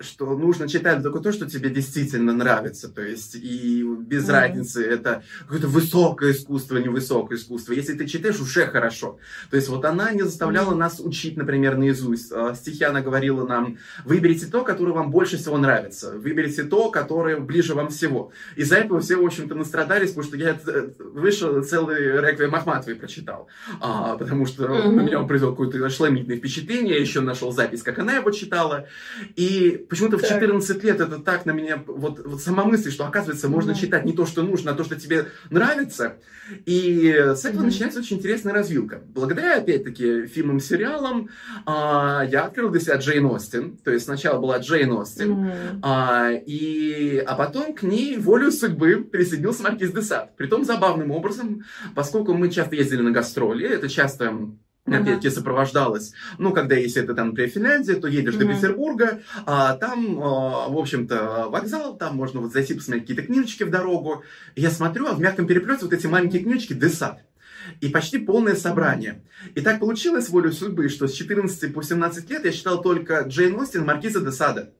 [0.00, 2.88] что нужно читать только то, что тебе действительно нравится.
[2.88, 4.32] То есть, и без mm-hmm.
[4.32, 7.72] разницы, это какое-то высокое искусство, невысокое искусство.
[7.72, 9.18] Если ты читаешь, уже хорошо.
[9.50, 10.78] То есть, вот она не заставляла mm-hmm.
[10.78, 12.32] нас учить, например, наизусть.
[12.32, 16.12] А, стихи она говорила нам, выберите то, которое вам больше всего нравится.
[16.12, 18.32] Выберите то, которое ближе вам всего.
[18.56, 23.48] Из-за этого все, в общем-то, настрадались, потому что я э, вышел целый реквием Ахматовой прочитал.
[23.80, 24.90] А, потому что mm-hmm.
[24.90, 26.94] на меня он произвел какое-то ошеломительное впечатление.
[26.94, 28.86] Я еще нашел запись, как она его читала.
[29.36, 33.48] И почему-то в 14 лет это так на меня, вот, вот сама мысль, что оказывается
[33.48, 33.80] можно mm-hmm.
[33.80, 36.16] читать не то, что нужно, а то, что тебе нравится.
[36.64, 37.66] И с этого mm-hmm.
[37.66, 39.02] начинается очень интересная развилка.
[39.08, 41.28] Благодаря, опять-таки, фильмам, сериалам
[41.66, 43.76] а, я открыл для себя Джейн Остин.
[43.78, 45.78] То есть сначала была Джейн Остин, mm-hmm.
[45.82, 50.36] а, и, а потом к ней волю судьбы присоединился Маркиз де Сад.
[50.36, 51.64] Притом забавным образом,
[51.96, 54.50] поскольку мы часто ездили на гастроли, это часто
[54.96, 55.30] опять-таки uh-huh.
[55.30, 56.12] сопровождалось.
[56.38, 58.46] Ну, когда если это там, например, Финляндия, то едешь uh-huh.
[58.46, 63.64] до Петербурга, а там, а, в общем-то, вокзал, там можно вот зайти посмотреть какие-то книжечки
[63.64, 64.22] в дорогу.
[64.56, 67.20] Я смотрю, а в мягком переплете вот эти маленькие книжечки Десад.
[67.80, 69.22] И почти полное собрание.
[69.54, 73.54] И так получилось волю судьбы, что с 14 по 17 лет я читал только Джейн
[73.56, 74.72] Остин, Маркиза де Сада.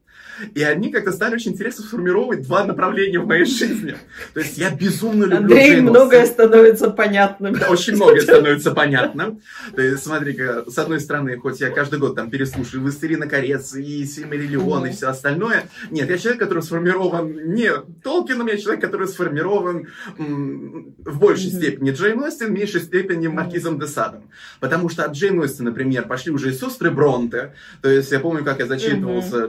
[0.55, 3.97] И они как-то стали очень интересно сформировать два направления в моей жизни.
[4.35, 7.55] То есть я безумно люблю Андрей, Джейн многое становится понятным.
[7.55, 9.41] Да, очень многое становится понятным.
[9.75, 14.05] То есть смотри-ка, с одной стороны, хоть я каждый год там переслушиваю «Властелина колец» и
[14.05, 17.71] «Сильмариллион» и все остальное, нет, я человек, который сформирован не
[18.03, 19.89] Толкином, я человек, который сформирован
[20.19, 24.23] м- в большей степени Джейн Остин, в меньшей степени Маркизом де Садом.
[24.61, 27.55] Потому что от Джейн Остин, например, пошли уже и сестры Бронте.
[27.83, 29.49] То есть я помню, как я зачитывался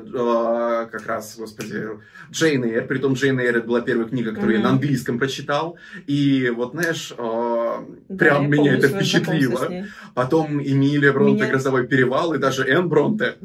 [0.91, 1.83] как раз, господи,
[2.31, 2.87] Джейн Эйр.
[2.87, 4.61] Притом Джейн Эйр это была первая книга, которую mm-hmm.
[4.61, 5.77] я на английском прочитал.
[6.07, 9.85] И вот, знаешь, э, да, прям меня это впечатлило.
[10.13, 11.51] Потом Эмилия Бронте, меня...
[11.51, 13.35] «Грозовой перевал» и даже Энн Бронте.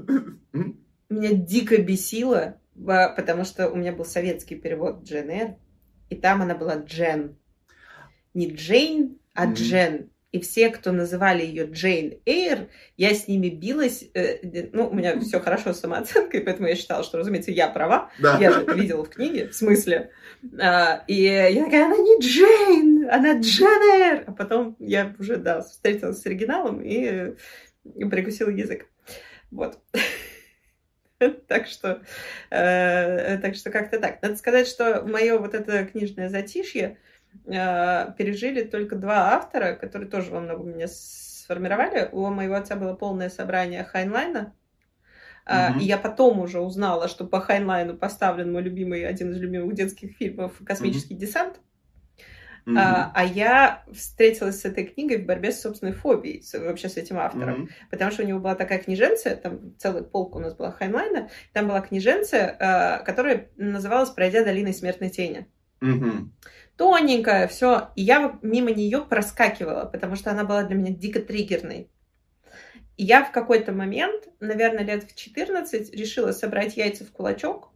[1.08, 5.54] Меня дико бесило, потому что у меня был советский перевод Джейн Эйр,
[6.10, 7.36] и там она была Джен.
[8.34, 9.54] Не Джейн, а mm-hmm.
[9.54, 10.10] Джен.
[10.36, 12.68] И все, кто называли ее Джейн Эйр,
[12.98, 14.04] я с ними билась.
[14.12, 14.36] Э,
[14.74, 18.10] ну, у меня все хорошо с самооценкой, поэтому я считала, что, разумеется, я права.
[18.18, 18.36] Да.
[18.38, 20.10] Я же это видела в книге, в смысле.
[20.60, 24.24] А, и я такая, она не Джейн, она Джен Эйр.
[24.26, 27.34] А потом я уже, да, встретилась с оригиналом и
[28.10, 28.90] прикусила язык.
[29.50, 29.78] Вот.
[31.48, 32.02] так что,
[32.50, 34.20] э, так что как-то так.
[34.20, 36.98] Надо сказать, что мое вот это книжное затишье,
[37.46, 42.08] а, пережили только два автора, которые тоже во многом меня сформировали.
[42.12, 44.52] У моего отца было полное собрание Хайнлайна.
[45.46, 45.80] Mm-hmm.
[45.80, 50.16] И я потом уже узнала, что по Хайнлайну поставлен мой любимый, один из любимых детских
[50.16, 51.18] фильмов «Космический mm-hmm.
[51.18, 51.60] десант».
[52.66, 52.78] Mm-hmm.
[52.78, 56.96] А, а я встретилась с этой книгой в борьбе с собственной фобией, с, вообще с
[56.96, 57.62] этим автором.
[57.62, 57.90] Mm-hmm.
[57.92, 61.68] Потому что у него была такая книженция, там целый полк у нас была Хайнлайна, там
[61.68, 65.46] была книженция, а, которая называлась «Пройдя долиной смертной тени».
[65.80, 66.30] Mm-hmm
[66.76, 67.90] тоненькая, все.
[67.96, 71.90] И я мимо нее проскакивала, потому что она была для меня дико триггерной.
[72.96, 77.70] И я в какой-то момент, наверное, лет в 14, решила собрать яйца в кулачок,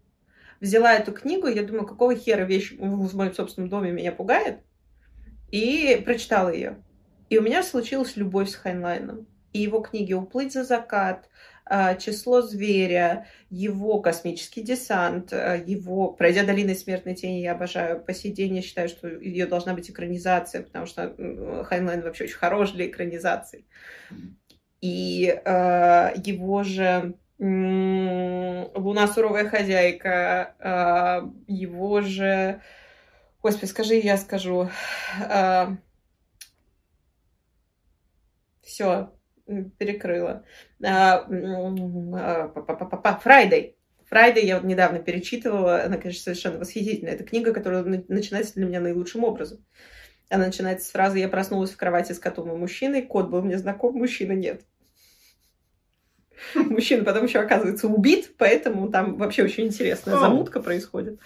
[0.61, 4.61] взяла эту книгу, я думаю, какого хера вещь в моем собственном доме меня пугает,
[5.51, 6.83] и прочитала ее.
[7.29, 9.27] И у меня случилась любовь с Хайнлайном.
[9.53, 11.29] И его книги «Уплыть за закат»,
[12.01, 18.03] число зверя, его космический десант, а, его «Пройдя долиной смертной тени» я обожаю.
[18.03, 21.15] По сей день я считаю, что ее должна быть экранизация, потому что
[21.65, 23.67] Хайнлайн вообще очень хорош для экранизации.
[24.81, 32.61] И э, его же Луна суровая хозяйка, э, его же...
[33.43, 34.69] Господи, скажи, я скажу.
[35.29, 35.69] Э,
[38.63, 39.13] все,
[39.79, 40.45] перекрыла.
[43.23, 43.77] Фрайдей.
[44.07, 45.83] Фрайдей я вот недавно перечитывала.
[45.85, 47.15] Она, конечно, совершенно восхитительная.
[47.15, 49.65] Это книга, которая начинается для меня наилучшим образом.
[50.29, 53.59] Она начинается с фразы «Я проснулась в кровати с котом и мужчиной, кот был мне
[53.59, 54.63] знаком, мужчина нет».
[56.55, 61.21] Мужчина потом еще оказывается убит, поэтому там вообще очень интересная замутка происходит.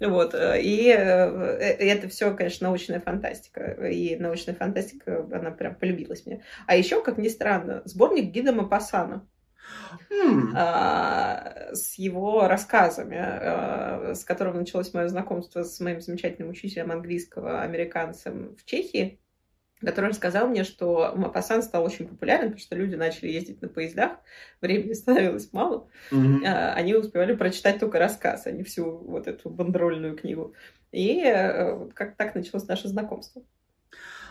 [0.00, 0.34] Вот.
[0.34, 3.72] Э, и э, э, это все, конечно, научная фантастика.
[3.88, 6.42] И научная фантастика, она прям полюбилась мне.
[6.66, 9.26] А еще, как ни странно, сборник Гида Мапасана.
[10.10, 10.52] Mm.
[10.54, 18.56] А, с его рассказами, с которого началось мое знакомство с моим замечательным учителем английского, американцем
[18.56, 19.20] в Чехии
[19.80, 24.12] который рассказал мне, что Мапасан стал очень популярен, потому что люди начали ездить на поездах,
[24.60, 26.72] времени становилось мало, mm-hmm.
[26.72, 30.54] они успевали прочитать только рассказ, а не всю вот эту бандерольную книгу.
[30.90, 33.42] И э, как так началось наше знакомство.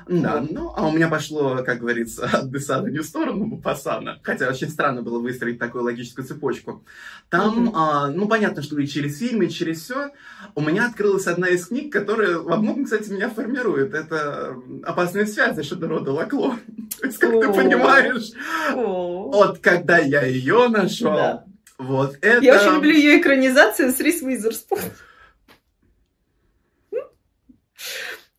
[0.07, 4.49] Да, ну, а у меня пошло, как говорится, от Десада не в сторону Мапасана, хотя
[4.49, 6.85] очень странно было выстроить такую логическую цепочку.
[7.29, 7.71] Там, mm-hmm.
[7.73, 10.11] а, ну, понятно, что и через фильм, и через все,
[10.55, 13.93] у меня открылась одна из книг, которая во многом, кстати, меня формирует.
[13.93, 16.57] Это «Опасные связи» Шедерода Лакло.
[16.99, 18.31] То есть, как ты понимаешь,
[18.73, 21.41] вот когда я ее нашел,
[21.77, 22.43] вот это...
[22.43, 24.79] Я очень люблю ее экранизацию с Рис Уизерспун.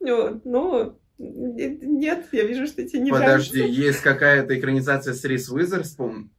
[0.01, 3.81] Ну, нет, я вижу, что тебе не Подожди, нравится.
[3.81, 6.31] есть какая-то экранизация с Рис Уизерспун?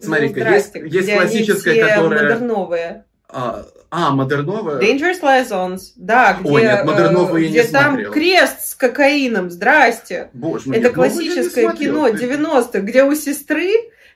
[0.00, 2.22] Смотри-ка, ну, есть, есть классическая, которая...
[2.22, 3.04] модерновые.
[3.28, 4.80] А, а, модерновая?
[4.80, 8.12] Dangerous Liaisons, да, где, Ой, нет, модерновую я где не там смотрел.
[8.12, 10.30] крест с кокаином, здрасте.
[10.32, 13.70] Боже мой, Это классическое кино 90-х, где у сестры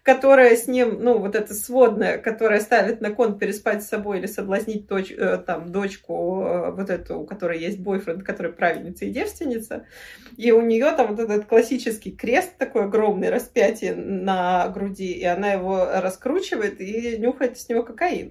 [0.07, 4.27] которая с ним, ну, вот эта сводная, которая ставит на кон переспать с собой или
[4.27, 9.11] соблазнить дочь, э, там, дочку, э, вот эту, у которой есть бойфренд, которая правильница и
[9.11, 9.85] девственница,
[10.37, 15.55] и у нее там вот этот классический крест такой огромный, распятие на груди, и она
[15.55, 18.31] его раскручивает и нюхает с него кокаин.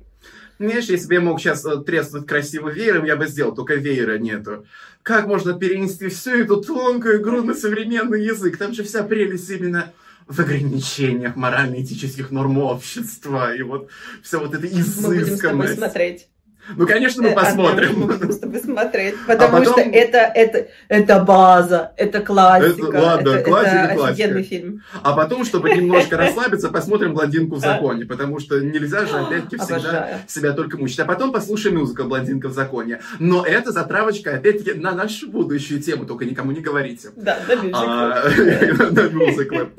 [0.58, 4.18] Знаешь, если бы я мог сейчас э, треснуть красивым веером, я бы сделал, только веера
[4.18, 4.66] нету.
[5.04, 8.56] Как можно перенести всю эту тонкую игру на современный язык?
[8.56, 9.92] Там же вся прелесть именно
[10.28, 13.90] в ограничениях морально-этических норм общества, и вот
[14.24, 15.02] все вот это изысканность.
[15.02, 16.28] Мы будем с тобой смотреть.
[16.76, 18.08] Ну, конечно, мы Э, посмотрим.
[18.40, 23.76] Тобой смотреть, потому потом- что это, это, это база, это классика, Это- ладно, это, классика,
[23.78, 24.24] это классика.
[24.24, 24.84] офигенный фильм.
[25.04, 29.76] А потом, чтобы немножко расслабиться, посмотрим «Блондинку в законе», потому что нельзя же, опять-таки, всегда
[29.76, 30.18] Обожаю.
[30.28, 31.00] себя только мучить.
[31.00, 33.02] А потом послушаем мюзикл «Блондинка в законе».
[33.20, 37.10] Но это затравочка, опять-таки, на нашу будущую тему, только никому не говорите.
[37.16, 37.78] Да, на мюзикл.
[37.78, 38.24] А,
[39.12, 39.70] мюзиклы.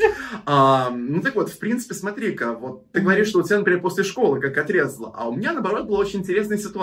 [0.44, 4.04] А, Ну так вот, в принципе, смотри-ка, вот ты говоришь, что у тебя, например, после
[4.04, 6.75] школы как отрезало, а у меня, наоборот, была очень интересная ситуация.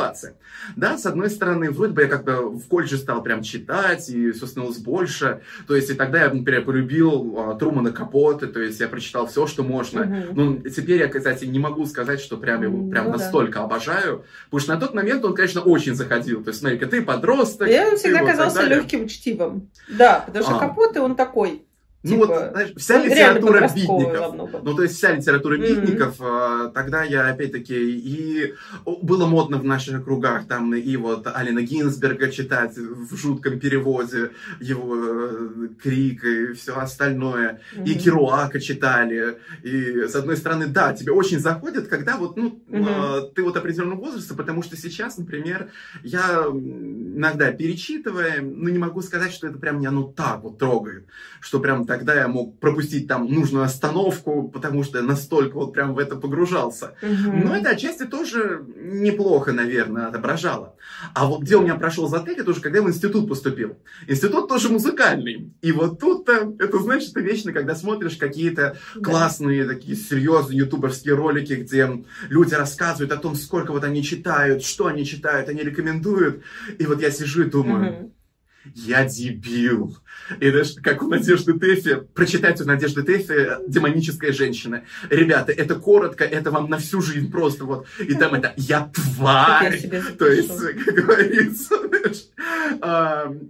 [0.75, 4.45] Да, с одной стороны, вроде бы я как-то в колледже стал прям читать, и все
[4.47, 5.41] становилось больше.
[5.67, 9.47] То есть, и тогда я, например, полюбил а, Трумана Капоте, то есть я прочитал все,
[9.47, 10.05] что можно.
[10.05, 10.23] Мгм.
[10.33, 13.17] Ну, теперь я, кстати, не могу сказать, что прям его Ну прям да.
[13.17, 16.43] настолько обожаю, потому что на тот момент он, конечно, очень заходил.
[16.43, 17.67] То есть, смотри-ка, ты подросток.
[17.67, 19.69] Ты всегда казался легким чтивом.
[19.89, 20.59] Да, потому что А.
[20.59, 21.63] Капоте он такой.
[22.03, 24.61] Ну типа, вот, знаешь, вся он реально литература битников.
[24.63, 25.65] Ну, то есть вся литература Мгм.
[25.65, 31.61] битников, э, тогда я, опять-таки, и было модно в наших кругах, там, и вот Алина
[31.61, 37.61] Гинзберга читать в жутком переводе, его э, крик и все остальное.
[37.73, 37.99] И Мгм.
[37.99, 39.37] Керуака читали.
[39.63, 43.99] И, с одной стороны, да, тебе очень заходит, когда вот, ну, э, ты вот определенного
[43.99, 45.69] возраста, потому что сейчас, например,
[46.03, 51.05] я иногда перечитывая, ну, не могу сказать, что это прям меня, ну, так вот трогает,
[51.39, 55.93] что прям тогда я мог пропустить там нужную остановку, потому что я настолько вот прям
[55.93, 56.95] в это погружался.
[57.03, 57.43] Мгм.
[57.45, 60.75] Но это отчасти тоже неплохо, наверное, отображало.
[61.13, 63.77] А вот где у меня прошел затык, это уже когда я в институт поступил.
[64.07, 65.53] Институт тоже музыкальный.
[65.61, 69.11] И вот тут-то, это значит, это вечно, когда смотришь какие-то Да.
[69.11, 74.87] классные, такие серьезные ютуберские ролики, где люди рассказывают о том, сколько вот они читают, что
[74.87, 76.41] они читают, они рекомендуют.
[76.79, 78.11] И вот я сижу и думаю, Мгм.
[78.75, 79.97] Я дебил.
[80.39, 84.83] И знаешь, как у Надежды Тэфи, прочитайте у Надежды Тэфи «Демоническая женщина».
[85.09, 87.87] Ребята, это коротко, это вам на всю жизнь просто вот.
[87.99, 89.79] И там это «Я я тварь».
[89.79, 91.75] себе То есть, как говорится,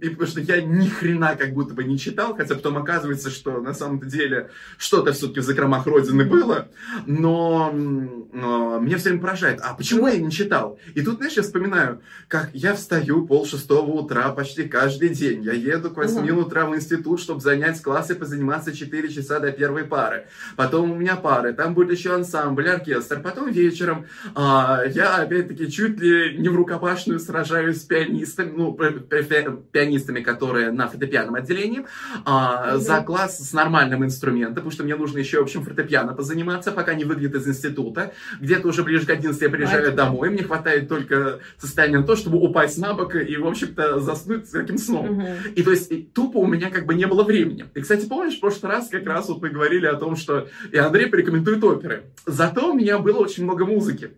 [0.00, 3.60] и потому что я ни хрена как будто бы не читал, хотя потом оказывается, что
[3.60, 6.68] на самом-то деле что-то все-таки в закромах Родины было.
[7.06, 10.78] Но, но меня все время поражает, а почему я не читал?
[10.94, 15.42] И тут, знаешь, я вспоминаю, как я встаю пол шестого утра почти каждый день.
[15.42, 16.40] Я еду к 8 угу.
[16.42, 20.26] утра в институт, чтобы занять класс и позаниматься 4 часа до первой пары.
[20.56, 23.20] Потом у меня пары, там будет еще ансамбль, оркестр.
[23.20, 30.20] Потом вечером а, я опять-таки чуть ли не в рукопашную сражаюсь с пианистами, ну, пианистами,
[30.20, 31.86] которые на фортепианном отделении,
[32.24, 32.78] а, mm-hmm.
[32.78, 36.94] за класс с нормальным инструментом, потому что мне нужно еще, в общем, фортепиано позаниматься, пока
[36.94, 38.12] не выйдет из института.
[38.40, 39.96] Где-то уже ближе к 11 я приезжаю Мать.
[39.96, 44.50] домой, мне хватает только состояния на то, чтобы упасть на бок и, в общем-то, заснуть
[44.50, 44.93] таким сном.
[45.02, 45.54] Mm-hmm.
[45.54, 47.66] И то есть и, тупо у меня как бы не было времени.
[47.74, 50.76] И, кстати, помнишь, в прошлый раз как раз вот мы говорили о том, что и
[50.76, 52.04] Андрей порекомендует оперы.
[52.26, 54.10] Зато у меня было очень много музыки.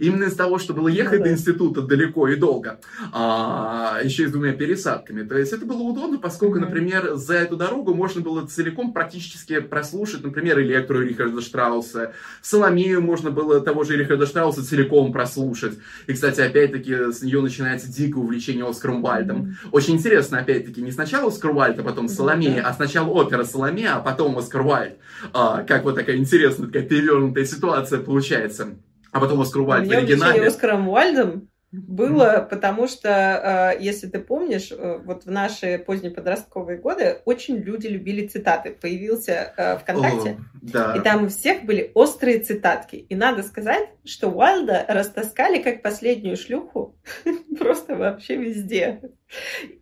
[0.00, 1.24] Именно из-за того, что было ехать mm-hmm.
[1.24, 2.80] до института далеко и долго.
[3.12, 5.22] А, еще и с двумя пересадками.
[5.26, 6.60] То есть это было удобно, поскольку, mm-hmm.
[6.60, 13.30] например, за эту дорогу можно было целиком практически прослушать, например, Электру Рихарда Штрауса, Соломею можно
[13.30, 15.78] было того же Рихарда Штрауса целиком прослушать.
[16.06, 19.56] И, кстати, опять-таки, с нее начинается дикое увлечение Оскаром Вальдом.
[19.72, 24.00] Очень интересно, опять-таки, не сначала Оскар Вальд, а потом Соломея, а сначала опера Соломея, а
[24.00, 24.98] потом Оскар Вальд.
[25.32, 28.76] А, как вот такая интересная, такая перевернутая ситуация получается.
[29.12, 30.46] А потом Оскар Вальд в оригинале.
[30.46, 31.48] Оскаром Вальдом
[31.82, 37.56] было, потому что, э, если ты помнишь, э, вот в наши поздние подростковые годы очень
[37.56, 38.70] люди любили цитаты.
[38.70, 40.94] Появился э, ВКонтакте, О, да.
[40.96, 42.96] и там у всех были острые цитатки.
[42.96, 46.96] И надо сказать, что Уайлда растаскали как последнюю шлюху
[47.58, 49.00] просто вообще везде.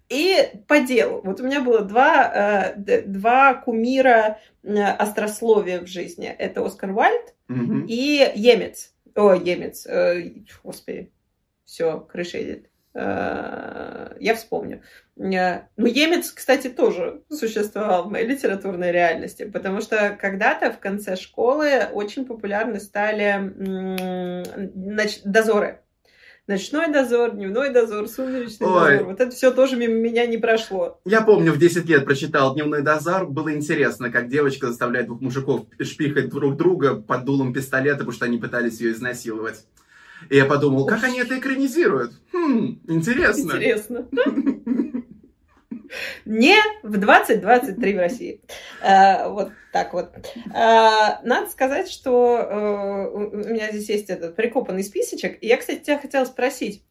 [0.09, 0.37] И
[0.69, 1.21] по делу.
[1.25, 6.27] Вот у меня было два, два кумира острословия в жизни.
[6.27, 7.85] Это Оскар Уайльд угу.
[7.87, 8.95] и Емец.
[9.15, 9.87] О, Емец.
[10.63, 11.11] Господи,
[11.73, 12.67] все, крыша едет.
[12.95, 14.83] Э, я вспомню.
[15.17, 21.17] Э, ну, Емец, кстати, тоже существовал в моей литературной реальности, потому что когда-то в конце
[21.17, 24.45] школы очень популярны стали
[25.25, 25.81] дозоры.
[26.47, 28.91] Ночной дозор, дневной дозор, сумеречный Ой.
[28.91, 29.07] дозор.
[29.07, 31.01] Вот это все тоже мимо меня не прошло.
[31.07, 33.27] Я помню, в 10 лет прочитал «Дневной дозор».
[33.27, 38.27] Было интересно, как девочка заставляет двух мужиков шпихать друг друга под дулом пистолета, потому что
[38.27, 39.65] они пытались ее изнасиловать.
[40.33, 42.13] И я подумал, как они это экранизируют?
[42.33, 43.53] Хм, интересно.
[43.53, 44.09] Интересно.
[46.25, 48.41] Не в 2023 в России.
[48.83, 50.11] А, вот так вот.
[50.55, 55.37] А, надо сказать, что а, у меня здесь есть этот прикопанный списочек.
[55.43, 56.83] И я, кстати, тебя хотела спросить.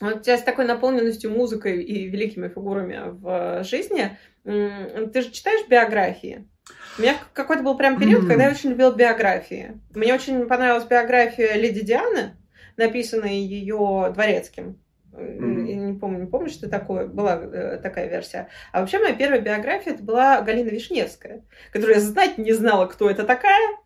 [0.00, 5.68] Вот у тебя с такой наполненностью музыкой и великими фигурами в жизни, ты же читаешь
[5.68, 6.48] биографии?
[6.96, 9.78] У меня какой-то был прям период, когда я очень любила биографии.
[9.94, 12.36] Мне очень понравилась биография Леди Дианы
[12.76, 14.78] написанный ее дворецким.
[15.12, 15.66] Mm-hmm.
[15.66, 18.48] Я не помню, не помню, что такое, была э, такая версия.
[18.72, 23.10] А вообще моя первая биография это была Галина Вишневская, которую я знать не знала, кто
[23.10, 23.76] это такая,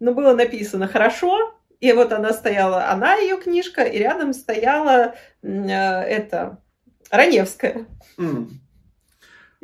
[0.00, 5.48] но было написано хорошо, и вот она стояла, она ее книжка, и рядом стояла э,
[5.48, 6.58] это
[7.10, 7.86] Раневская.
[8.18, 8.48] Mm.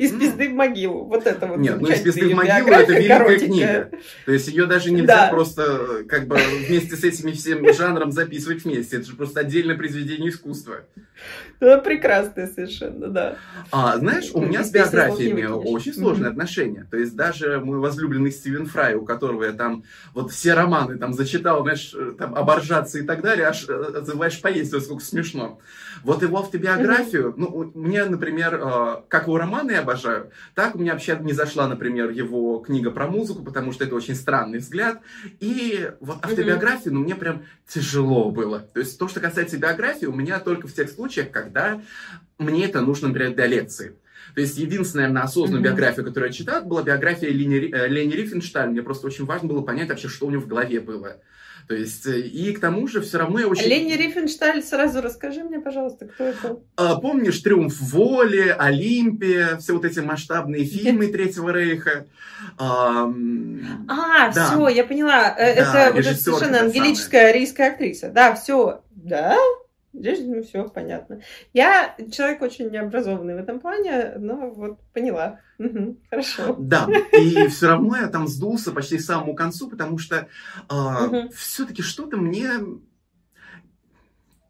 [0.03, 1.05] Из пизды в могилу.
[1.05, 1.59] Вот это вот.
[1.59, 3.85] Нет, ну из пизды в могилу это великая коротенькая.
[3.85, 3.91] книга.
[4.27, 5.29] То есть ее даже нельзя да.
[5.31, 6.37] просто как бы
[6.67, 8.97] вместе с этими всем жанром записывать вместе.
[8.97, 10.81] Это же просто отдельное произведение искусства.
[11.61, 13.37] Да, прекрасное совершенно, да.
[13.71, 16.87] А, знаешь, у меня с биографиями очень сложные отношения.
[16.91, 19.85] То есть даже мой возлюбленный Стивен Фрай, у которого я там
[20.15, 24.75] вот все романы там зачитал, знаешь, там оборжаться и так далее, аж э, отзываешь поесть,
[24.83, 25.61] сколько смешно.
[26.05, 30.93] Вот его автобиографию, ну, мне, например, э, как его романы я обожаю, так у меня
[30.93, 35.01] вообще не зашла, например, его книга про музыку, потому что это очень странный взгляд.
[35.41, 38.61] И вот автобиографию, ну, мне прям тяжело было.
[38.61, 41.81] То есть то, что касается биографии, у меня только в тех случаях, когда
[42.39, 43.97] мне это нужно, например, для лекции.
[44.35, 45.65] То есть единственная, наверное, осознанная mm-hmm.
[45.65, 48.71] биография, которую я читал, была биография Лени, э, Лени Рифеншталь.
[48.71, 51.19] Мне просто очень важно было понять вообще, что у него в голове было.
[51.69, 53.69] То есть, э, и к тому же все равно я очень...
[53.69, 56.59] Лени Рифеншталь, сразу расскажи мне, пожалуйста, кто это?
[56.77, 62.07] А, помнишь «Триумф воли», «Олимпия», все вот эти масштабные фильмы Третьего Рейха?
[62.59, 63.09] А,
[63.89, 64.47] а да.
[64.47, 65.35] все, я поняла.
[65.39, 68.11] Э, да, это вот эта совершенно ангелическая арийская актриса.
[68.11, 68.83] Да, все.
[68.91, 69.37] Да?
[69.93, 71.21] Ну, все понятно.
[71.53, 75.41] Я человек очень необразованный в этом плане, но вот поняла.
[76.11, 76.57] Хорошо.
[76.59, 81.29] Да, и все равно я там сдулся почти к самому концу, потому что э, угу.
[81.35, 82.53] все-таки что-то мне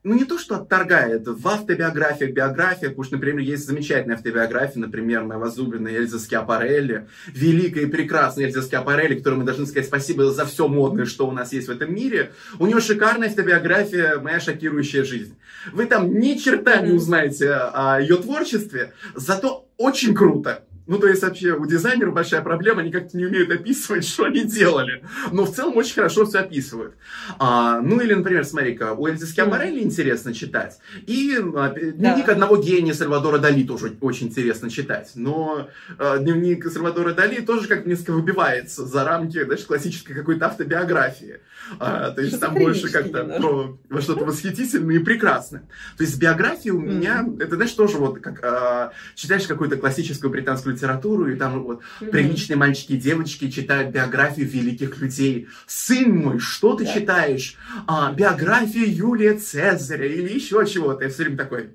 [0.05, 5.39] ну не то, что отторгает, в автобиографиях, биографиях, уж, например, есть замечательная автобиография, например, моя
[5.39, 10.67] возлюбленная Эльза Скиапарелли, великая и прекрасная Эльза Скиапарелли, которой мы должны сказать спасибо за все
[10.67, 12.33] модное, что у нас есть в этом мире.
[12.59, 15.37] У нее шикарная автобиография «Моя шокирующая жизнь».
[15.73, 20.65] Вы там ни черта не узнаете о ее творчестве, зато очень круто.
[20.87, 24.45] Ну, то есть, вообще, у дизайнеров большая проблема, они как-то не умеют описывать, что они
[24.45, 25.05] делали.
[25.31, 26.95] Но в целом очень хорошо все описывают.
[27.39, 29.85] А, ну, или, например, смотри-ка, у Эльзы Скиамарелли mm.
[29.85, 30.79] интересно читать.
[31.07, 32.33] И а, дневник да.
[32.33, 35.13] одного гения Сальвадора Дали тоже очень интересно читать.
[35.15, 35.69] Но
[35.99, 41.41] а, дневник Сальвадора Дали тоже как несколько выбивается за рамки, знаешь, классической какой-то автобиографии.
[41.79, 45.63] А, то есть, там больше как-то про во что-то восхитительное и прекрасное.
[45.97, 46.87] То есть, биография у mm.
[46.87, 51.81] меня, это, знаешь, тоже вот как а, читаешь какую-то классическую британскую литературу, и там вот
[52.01, 52.11] mm-hmm.
[52.11, 55.49] приличные мальчики и девочки читают биографию великих людей.
[55.67, 56.95] Сын мой, что ты yeah.
[56.95, 57.57] читаешь?
[57.87, 61.05] А, биографию Юлия Цезаря или еще чего-то.
[61.05, 61.71] Я все время такой,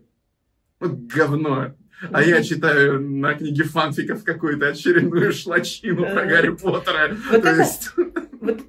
[0.80, 1.74] вот говно.
[2.12, 7.16] А я читаю на книге фанфиков какую-то очередную шлачину про Гарри Поттера.
[7.32, 7.92] Вот То это, есть...
[8.42, 8.62] вот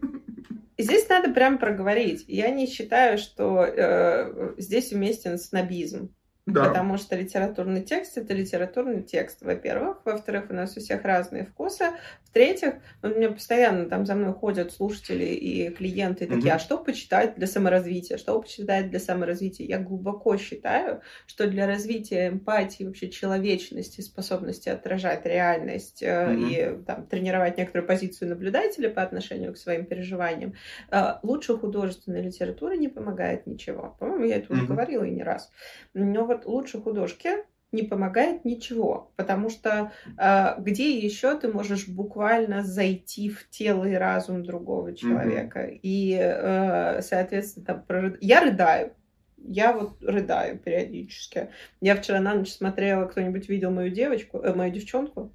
[0.78, 2.24] здесь надо прям проговорить.
[2.26, 6.14] Я не считаю, что э, здесь уместен снобизм.
[6.48, 6.64] Да.
[6.64, 10.00] Потому что литературный текст это литературный текст, во-первых.
[10.06, 11.90] Во-вторых, у нас у всех разные вкусы.
[12.24, 16.56] В-третьих, у меня постоянно там за мной ходят слушатели и клиенты и такие, угу.
[16.56, 18.16] а что почитать для саморазвития?
[18.16, 19.66] Что почитать для саморазвития?
[19.66, 26.32] Я глубоко считаю, что для развития эмпатии, вообще человечности, способности отражать реальность угу.
[26.32, 30.54] и там, тренировать некоторую позицию наблюдателя по отношению к своим переживаниям,
[30.90, 33.96] э, лучше художественной литературы не помогает ничего.
[33.98, 34.72] По-моему, я это уже угу.
[34.72, 35.50] говорила и не раз.
[35.92, 42.62] Но вот лучше художке не помогает ничего, потому что э, где еще ты можешь буквально
[42.62, 45.80] зайти в тело и разум другого человека mm-hmm.
[45.82, 48.92] и, э, соответственно, там, я рыдаю,
[49.36, 51.50] я вот рыдаю периодически.
[51.80, 55.32] Я вчера на ночь смотрела, кто-нибудь видел мою девочку, э, мою девчонку,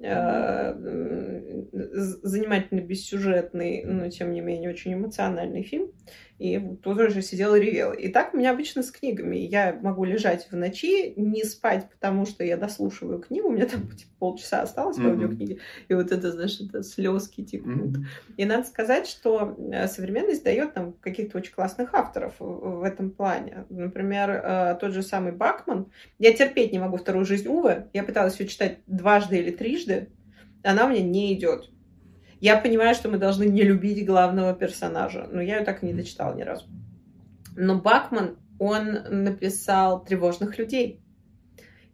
[0.00, 0.74] э,
[1.72, 5.92] занимательно бессюжетный, но тем не менее очень эмоциональный фильм
[6.40, 7.92] и тоже же сидела и ревела.
[7.92, 9.36] И так у меня обычно с книгами.
[9.36, 13.86] Я могу лежать в ночи, не спать, потому что я дослушиваю книгу, у меня там
[13.96, 15.04] типа, полчаса осталось mm-hmm.
[15.04, 17.98] по аудиокниге, и вот это, знаешь, это слезки текут.
[17.98, 18.04] Mm-hmm.
[18.38, 23.66] И надо сказать, что э, современность дает нам каких-то очень классных авторов в этом плане.
[23.68, 25.92] Например, э, тот же самый Бакман.
[26.18, 27.88] Я терпеть не могу вторую жизнь Увы.
[27.92, 30.08] Я пыталась ее читать дважды или трижды.
[30.62, 31.70] Она у меня не идет.
[32.40, 35.92] Я понимаю, что мы должны не любить главного персонажа, но я ее так и не
[35.92, 36.66] дочитала ни разу.
[37.56, 41.00] Но Бакман, он написал «Тревожных людей».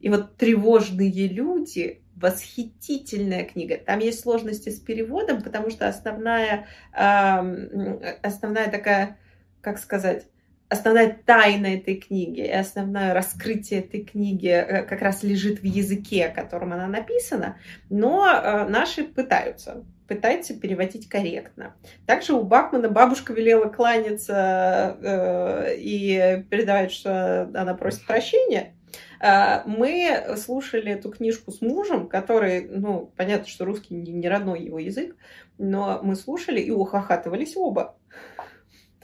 [0.00, 3.76] И вот «Тревожные люди» восхитительная книга.
[3.76, 9.18] Там есть сложности с переводом, потому что основная, э, основная такая,
[9.60, 10.26] как сказать,
[10.68, 16.28] основная тайна этой книги и основное раскрытие этой книги э, как раз лежит в языке,
[16.28, 17.58] которым она написана,
[17.90, 21.74] но э, наши пытаются пытается переводить корректно.
[22.06, 28.74] Также у Бакмана бабушка велела кланяться э, и передавать, что она просит прощения.
[29.20, 34.78] Э, мы слушали эту книжку с мужем, который, ну, понятно, что русский не родной его
[34.78, 35.16] язык,
[35.58, 37.98] но мы слушали и ухахатывались оба.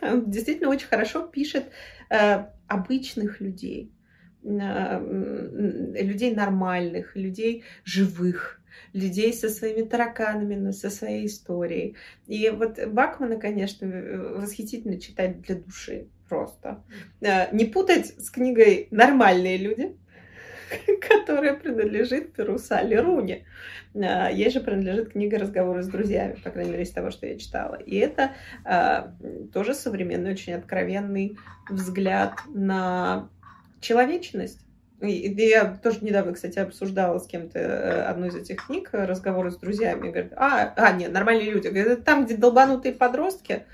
[0.01, 1.65] Он действительно очень хорошо пишет
[2.11, 3.93] э, обычных людей,
[4.45, 4.99] э,
[6.03, 8.62] людей нормальных, людей живых
[8.93, 11.97] людей со своими тараканами, со своей историей.
[12.27, 13.87] И вот Бакмана, конечно,
[14.37, 16.83] восхитительно читать для души просто.
[17.21, 19.97] Э, не путать с книгой «Нормальные люди»,
[21.09, 23.45] которая принадлежит Перу Салли Руни.
[23.95, 27.39] Э, ей же принадлежит книга «Разговоры с друзьями», по крайней мере, из того, что я
[27.39, 27.75] читала.
[27.75, 28.33] И это
[28.65, 29.11] э,
[29.53, 31.37] тоже современный, очень откровенный
[31.69, 33.29] взгляд на
[33.81, 34.65] человечность
[35.09, 39.57] я тоже недавно, кстати, обсуждала с кем-то э, одну из этих книг, э, разговоры с
[39.57, 40.11] друзьями.
[40.11, 41.69] Говорят, а, а, нет, нормальные люди.
[41.69, 43.65] Говорят, там, где долбанутые подростки.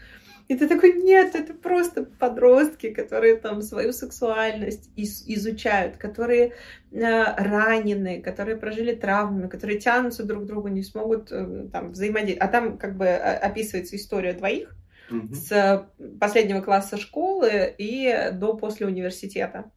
[0.48, 6.54] И ты такой, нет, это просто подростки, которые там свою сексуальность изучают, которые
[6.90, 12.48] э, ранены, которые прожили травмы, которые тянутся друг к другу, не смогут там взаимодействовать.
[12.48, 14.74] А там как бы описывается история двоих,
[15.32, 15.88] с
[16.20, 19.70] последнего класса школы и до после университета.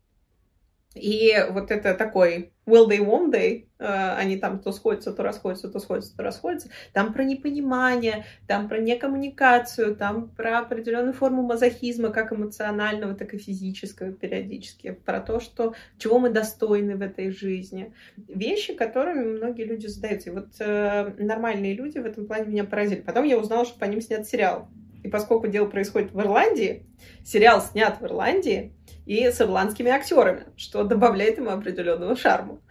[0.94, 5.70] И вот это такой will they, won't they, э, они там то сходятся, то расходятся,
[5.70, 6.70] то сходятся, то расходятся.
[6.92, 13.38] Там про непонимание, там про некоммуникацию, там про определенную форму мазохизма, как эмоционального, так и
[13.38, 17.94] физического периодически, про то, что, чего мы достойны в этой жизни.
[18.28, 20.30] Вещи, которыми многие люди задаются.
[20.30, 23.00] И вот э, нормальные люди в этом плане меня поразили.
[23.00, 24.68] Потом я узнала, что по ним снят сериал.
[25.04, 26.86] И поскольку дело происходит в Ирландии,
[27.24, 28.74] сериал снят в Ирландии
[29.06, 32.62] и с ирландскими актерами, что добавляет ему определенного шарма.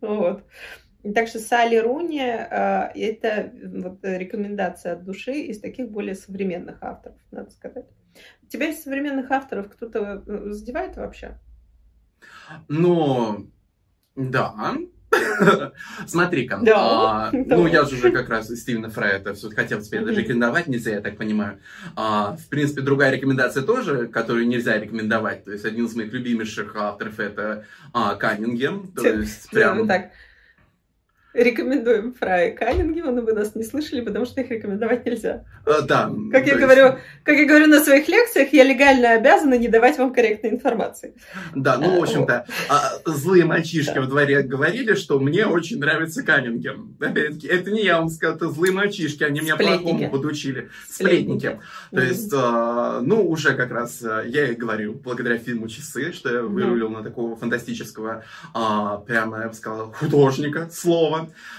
[0.00, 0.44] Вот.
[1.14, 7.18] Так что Салли Руни э, это вот рекомендация от души из таких более современных авторов,
[7.30, 7.84] надо сказать.
[8.48, 11.38] Тебя из современных авторов кто-то э, задевает вообще?
[12.68, 13.50] Ну,
[14.16, 14.74] да,
[16.06, 20.00] Смотри-ка, да, а, ну я же уже как раз Стивена Фрая это все хотел тебе
[20.00, 21.58] даже рекомендовать нельзя, я так понимаю.
[21.96, 25.44] А, в принципе, другая рекомендация тоже, которую нельзя рекомендовать.
[25.44, 28.92] То есть один из моих любимейших авторов это а, Каннингем.
[28.94, 29.86] То есть прям...
[29.86, 30.10] так,
[31.32, 35.44] Рекомендуем Фрай Каннингема, но вы нас не слышали, потому что их рекомендовать нельзя.
[35.64, 36.10] А, да.
[36.32, 36.60] Как я, есть...
[36.60, 41.14] говорю, как я говорю на своих лекциях, я легально обязана не давать вам корректной информации.
[41.54, 44.00] Да, ну, в общем-то, а, злые мальчишки да.
[44.00, 46.96] во дворе говорили, что мне очень нравится Каннингем.
[47.00, 50.68] Это не я вам сказал, это злые мальчишки, они меня плохому подучили.
[50.88, 51.38] Сплетники.
[51.38, 51.60] Сплетники.
[51.92, 56.32] То есть, а, ну, уже как раз а, я и говорю, благодаря фильму «Часы», что
[56.32, 58.24] я вырулил на такого фантастического,
[59.06, 60.68] прямо, я бы сказала, художника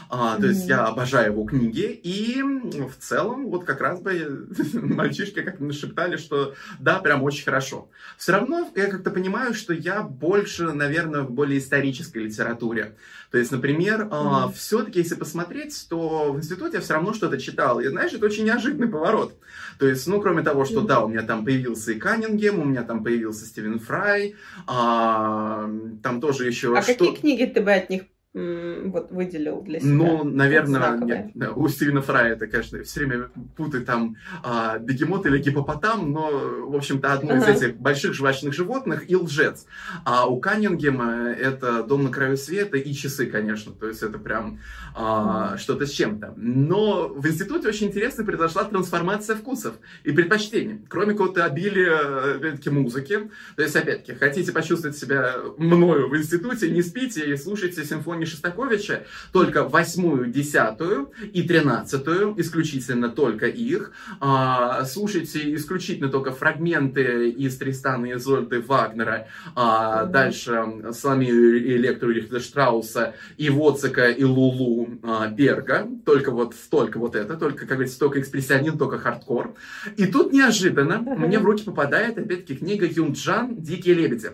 [0.09, 1.99] а, то есть я обожаю его книги.
[2.03, 7.89] И в целом, вот как раз бы мальчишки как нашептали, что да, прям очень хорошо.
[8.17, 12.95] Все равно я как-то понимаю, что я больше, наверное, в более исторической литературе.
[13.31, 14.53] То есть, например, mm-hmm.
[14.53, 17.79] все-таки, если посмотреть, то в институте я все равно что-то читал.
[17.79, 19.33] И знаешь, это очень неожиданный поворот.
[19.79, 20.87] То есть, ну, кроме того, что mm-hmm.
[20.87, 24.35] да, у меня там появился и Каннингем, у меня там появился Стивен Фрай,
[24.67, 25.69] а,
[26.03, 26.77] там тоже еще...
[26.77, 26.93] А что...
[26.93, 28.03] какие книги ты бы от них
[28.33, 29.89] вот выделил для себя?
[29.89, 35.25] Ну, наверное, нет, да, у Стивена Фрая это, конечно, все время путает там а, бегемот
[35.25, 36.29] или гипопотам, но,
[36.67, 39.65] в общем-то, одно из этих больших жвачных животных и лжец.
[40.05, 44.59] А у Каннингема это «Дом на краю света» и «Часы», конечно, то есть это прям
[44.95, 46.33] а, что-то с чем-то.
[46.37, 49.75] Но в институте очень интересно произошла трансформация вкусов
[50.05, 50.79] и предпочтений.
[50.87, 53.29] Кроме какого-то обилия, опять-таки, музыки.
[53.57, 58.25] То есть, опять-таки, хотите почувствовать себя мною в институте, не спите и слушайте симфонию Антония
[58.25, 63.91] Шостаковича только восьмую, десятую и тринадцатую, исключительно только их.
[64.19, 72.11] А, слушайте исключительно только фрагменты из Тристана и Изольды Вагнера, а, дальше Соломею и Электру
[72.11, 75.87] и Воцика и Лулу а, Берга.
[76.05, 79.55] Только вот столько вот это, только, как говорится, только экспрессионизм, только хардкор.
[79.97, 84.31] И тут неожиданно мне в руки попадает, опять-таки, книга Юнджан «Дикие лебеди».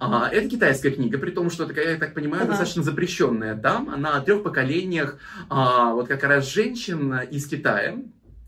[0.00, 4.16] А, это китайская книга, при том, что, я так понимаю, достаточно запрещенная рожденная там, она
[4.16, 5.18] о трех поколениях,
[5.48, 7.98] а, вот как раз женщин из Китая,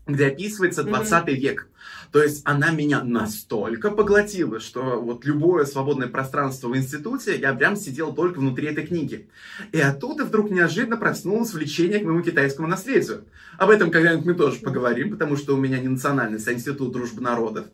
[0.07, 1.33] где описывается 20 mm-hmm.
[1.33, 1.67] век.
[2.11, 7.77] То есть она меня настолько поглотила, что вот любое свободное пространство в институте, я прям
[7.77, 9.29] сидел только внутри этой книги.
[9.71, 13.23] И оттуда вдруг неожиданно проснулось влечение к моему китайскому наследию.
[13.57, 17.21] Об этом когда-нибудь мы тоже поговорим, потому что у меня не национальность, а институт дружбы
[17.21, 17.67] народов.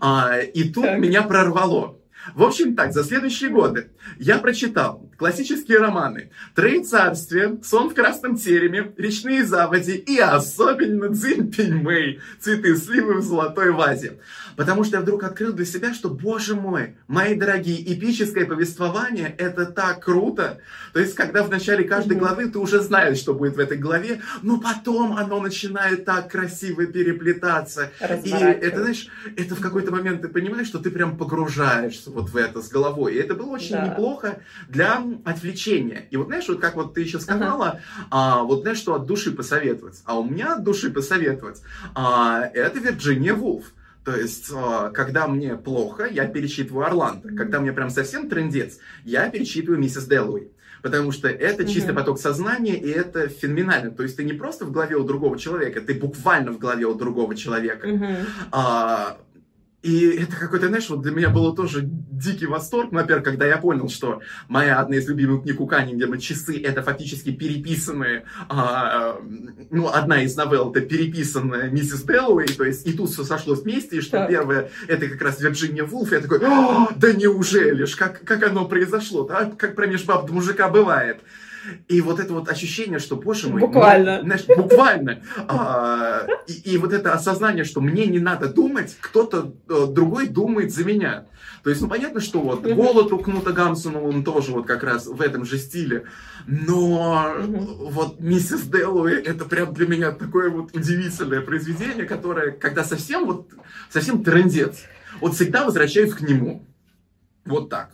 [0.00, 0.98] А, и тут так.
[0.98, 1.98] меня прорвало.
[2.34, 8.92] В общем так, за следующие годы я прочитал классические романы «Троецарствие», «Сон в красном тереме»,
[8.96, 14.18] «Речные заводи» и особенно «Цзинь Пиньмэй», «Цветы сливы в золотой вазе».
[14.56, 19.66] Потому что я вдруг открыл для себя, что, боже мой, мои дорогие, эпическое повествование– это
[19.66, 20.60] так круто.
[20.92, 24.20] То есть, когда в начале каждой главы ты уже знаешь, что будет в этой главе,
[24.42, 27.90] но потом оно начинает так красиво переплетаться.
[28.24, 32.36] И это, знаешь, это в какой-то момент ты понимаешь, что ты прям погружаешься вот в
[32.36, 33.14] это с головой.
[33.14, 33.88] И это было очень да.
[33.88, 34.38] неплохо
[34.68, 36.06] для отвлечения.
[36.10, 37.80] И вот знаешь, вот как вот ты еще сказала, ага.
[38.10, 40.00] а, вот знаешь, что от души посоветовать.
[40.04, 41.60] А у меня от души посоветовать,
[41.94, 43.72] а, это Вирджиния Вулф.
[44.04, 47.34] То есть, а, когда мне плохо, я перечитываю Орландо.
[47.34, 50.50] Когда мне прям совсем трендец, я перечитываю миссис Дэллоуи.
[50.82, 53.90] Потому что это чистый mm поток сознания, и это феноменально.
[53.90, 56.94] То есть ты не просто в голове у другого человека, ты буквально в голове у
[56.94, 57.88] другого человека.
[57.88, 59.16] mm А,
[59.84, 63.90] и это какой-то, знаешь, вот для меня было тоже дикий восторг, во-первых, когда я понял,
[63.90, 69.20] что моя одна из любимых книг у Каннингема «Часы»— это фактически переписанные, а,
[69.68, 73.98] ну, одна из новелл— это переписанная миссис Дэллоуэй, то есть и тут все сошлось вместе,
[73.98, 74.30] и что так.
[74.30, 79.24] первое— это как раз Вирджиния Вулф, я такой, да неужели ж, как, как оно произошло,
[79.24, 79.52] да?
[79.58, 81.18] как промеж баб до мужика бывает.
[81.88, 83.60] И вот это вот ощущение, что, боже мой...
[83.60, 84.18] Буквально.
[84.18, 85.22] Ну, знаешь, буквально.
[85.48, 90.72] А, и, и вот это осознание, что мне не надо думать, кто-то э, другой думает
[90.72, 91.26] за меня.
[91.62, 95.06] То есть, ну, понятно, что вот голод у Кнута Гамсона, он тоже вот как раз
[95.06, 96.04] в этом же стиле.
[96.46, 103.24] Но вот миссис Дэллоуи, это прям для меня такое вот удивительное произведение, которое, когда совсем
[103.24, 103.48] вот,
[103.88, 104.82] совсем трендец,
[105.20, 106.66] вот всегда возвращаюсь к нему.
[107.46, 107.90] Вот так.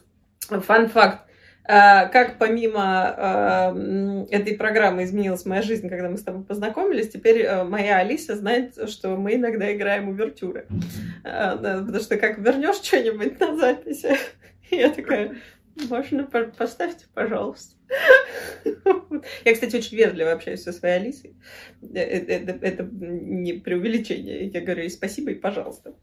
[0.49, 1.21] Фан-факт.
[1.23, 1.30] А,
[1.65, 7.65] как помимо э, этой программы изменилась моя жизнь, когда мы с тобой познакомились, теперь э,
[7.65, 10.67] моя Алиса знает, что мы иногда играем увертюры.
[11.25, 14.17] Э, да, потому что как вернешь что-нибудь на записи,
[14.71, 15.37] я такая,
[15.89, 17.77] можно поставьте, пожалуйста.
[19.45, 21.35] Я, кстати, очень вежливо общаюсь со своей Алисой.
[21.93, 24.47] Это, это, это не преувеличение.
[24.47, 25.95] Я говорю ей спасибо и пожалуйста.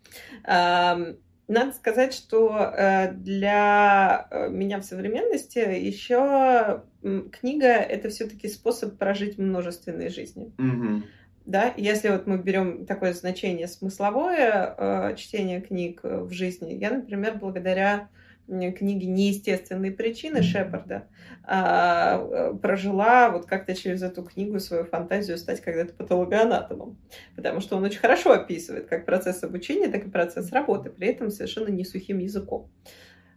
[1.48, 6.84] Надо сказать, что э, для э, меня в современности еще
[7.32, 10.52] книга это все-таки способ прожить множественные жизни.
[10.58, 11.04] Mm-hmm.
[11.46, 17.38] Да, если вот мы берем такое значение смысловое э, чтение книг в жизни, я, например,
[17.38, 18.10] благодаря
[18.48, 21.08] книги «Неестественные причины» Шепарда
[21.44, 26.98] а, э, прожила вот как-то через эту книгу свою фантазию стать когда-то патологоанатомом.
[27.36, 31.30] Потому что он очень хорошо описывает как процесс обучения, так и процесс работы, при этом
[31.30, 32.70] совершенно не сухим языком.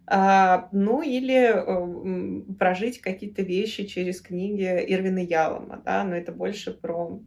[0.06, 6.72] А, ну или а, прожить какие-то вещи через книги Ирвина Ялома, да, но это больше
[6.72, 7.20] про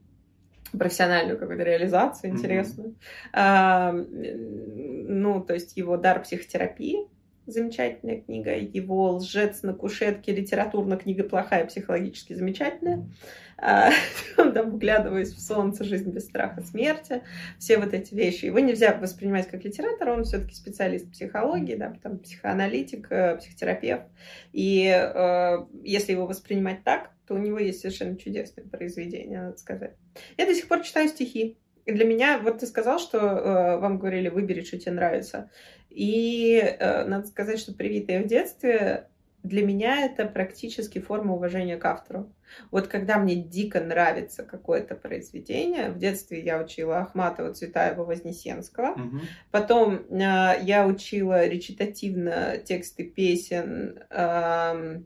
[0.78, 2.90] профессиональную какую-то реализацию интересную.
[2.90, 3.30] Mm-hmm.
[3.34, 7.08] А, ну, то есть его дар психотерапии,
[7.46, 13.06] замечательная книга, его «Лжец на кушетке», литературная книга плохая, психологически замечательная.
[13.58, 13.92] А,
[14.36, 17.22] там, вглядываясь в солнце, жизнь без страха смерти,
[17.60, 18.46] все вот эти вещи.
[18.46, 24.04] Его нельзя воспринимать как литератора, он все-таки специалист психологии, да, там психоаналитик, э, психотерапевт.
[24.52, 29.96] И э, если его воспринимать так, то у него есть совершенно чудесное произведение, надо сказать.
[30.38, 31.58] Я до сих пор читаю стихи.
[31.86, 35.50] И для меня, вот ты сказал, что э, вам говорили, выбери, что тебе нравится.
[35.94, 39.08] И э, надо сказать, что привитое в детстве
[39.44, 42.34] для меня это практически форма уважения к автору.
[42.72, 49.20] Вот когда мне дико нравится какое-то произведение, в детстве я учила Ахматова, Цветаева, Вознесенского, угу.
[49.52, 55.02] потом э, я учила речитативно тексты песен, э,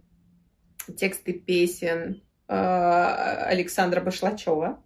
[0.96, 4.84] тексты песен э, Александра Башлачева.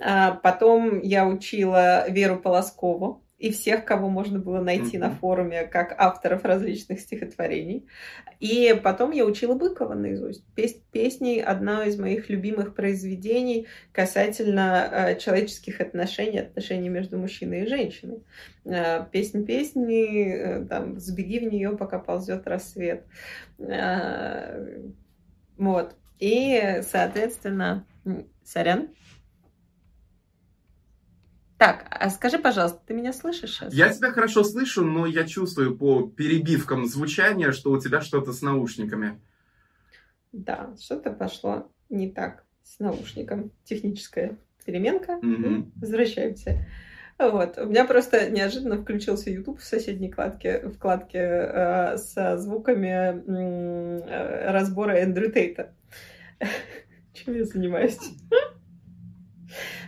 [0.00, 5.00] А потом я учила Веру Полоскову и всех, кого можно было найти mm-hmm.
[5.00, 7.88] на форуме как авторов различных стихотворений.
[8.38, 10.44] И потом я учила Быкова наизусть.
[10.54, 17.66] Пес- песни— одно из моих любимых произведений касательно э, человеческих отношений, отношений между мужчиной и
[17.66, 18.22] женщиной.
[18.64, 23.04] Э, песни песни, э, там, «Сбеги в нее, пока ползет рассвет».
[23.58, 24.82] Э,
[25.58, 25.96] вот.
[26.20, 27.84] И, соответственно,
[28.44, 28.90] сорян.
[31.62, 33.72] Так, а скажи, пожалуйста, ты меня слышишь сейчас?
[33.72, 38.42] Я тебя хорошо слышу, но я чувствую по перебивкам звучания, что у тебя что-то с
[38.42, 39.20] наушниками.
[40.32, 43.52] Да, что-то пошло не так с наушником.
[43.62, 45.18] Техническая переменка.
[45.18, 45.70] Угу.
[45.76, 46.66] Возвращаемся.
[47.16, 47.56] Вот.
[47.58, 54.94] У меня просто неожиданно включился YouTube в соседней вкладке, вкладке э, со звуками э, разбора
[54.94, 55.72] Эндрю Тейта.
[57.14, 58.00] Чем я занимаюсь?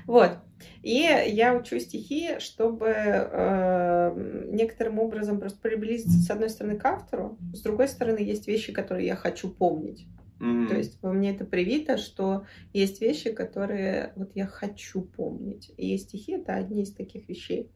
[0.07, 0.37] Вот.
[0.85, 7.39] И я учу стихи, чтобы э, некоторым образом просто приблизиться, с одной стороны, к автору,
[7.55, 10.07] с другой стороны, есть вещи, которые я хочу помнить.
[10.41, 10.69] Mm-hmm.
[10.69, 15.73] То есть во мне это привито, что есть вещи, которые вот я хочу помнить.
[15.79, 17.71] И стихи— это одни из таких вещей.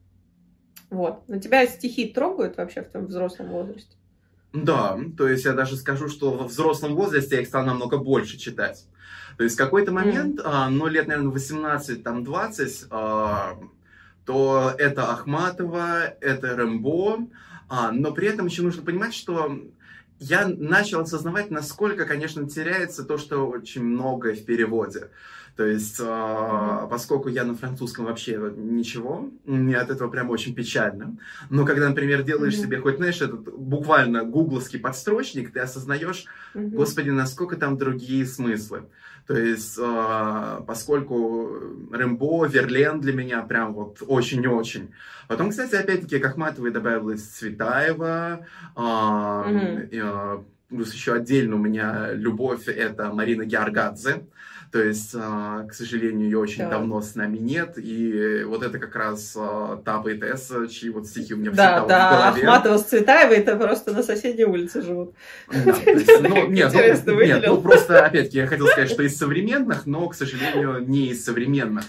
[0.90, 1.26] Вот.
[1.28, 3.96] Но тебя стихи трогают вообще в твоем взрослом возрасте?
[4.52, 8.36] Да, то есть я даже скажу, что во взрослом возрасте я их стал намного больше
[8.36, 8.86] читать.
[9.38, 10.68] То есть в какой-то момент, mm.
[10.70, 13.56] ну, лет, наверное, 18, там, 20, а,
[14.26, 17.28] то это Ахматова, это Рэмбо,
[17.68, 19.60] а, но при этом еще нужно понимать, что
[20.18, 25.10] я начал осознавать, насколько, конечно, теряется то, что очень многое в переводе.
[25.58, 26.88] То есть, mm-hmm.
[26.88, 31.16] поскольку я на французском вообще ничего, мне от этого прям очень печально.
[31.50, 32.62] Но когда, например, делаешь mm-hmm.
[32.62, 36.68] себе хоть, знаешь, этот буквально гугловский подстрочник, ты осознаешь, mm-hmm.
[36.68, 38.84] господи, насколько там другие смыслы.
[39.26, 41.50] То есть, э, поскольку
[41.90, 44.92] Рэмбо, Верлен для меня прям вот очень-очень.
[45.26, 48.46] Потом, кстати, опять-таки, как Ахматовой добавилась Цветаева,
[48.76, 50.44] mm-hmm.
[50.68, 54.22] плюс еще отдельно у меня любовь, это Марина Георгадзе.
[54.70, 56.70] То есть, а, к сожалению, ее очень да.
[56.70, 57.74] давно с нами нет.
[57.76, 61.86] И вот это как раз а, та поэтесса, чьи вот стихи у меня да, всегда
[61.86, 62.42] да, в голове.
[62.42, 65.14] Ахматова с Цветаевой это просто на соседней улице живут.
[65.48, 65.74] Да,
[66.20, 66.72] ну, нет,
[67.06, 71.08] ну, нет, ну просто, опять-таки, я хотел сказать, что из современных, но, к сожалению, не
[71.08, 71.84] из современных.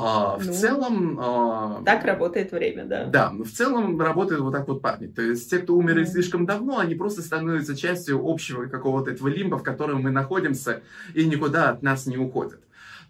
[0.00, 1.18] А, в ну, целом...
[1.20, 3.04] А, так работает время, да.
[3.06, 5.14] Да, в целом работает вот так вот память.
[5.14, 6.06] То есть те, кто умерли mm.
[6.06, 10.82] слишком давно, они просто становятся частью общего какого-то этого лимба, в котором мы находимся,
[11.14, 12.60] и никуда от нас не уходят.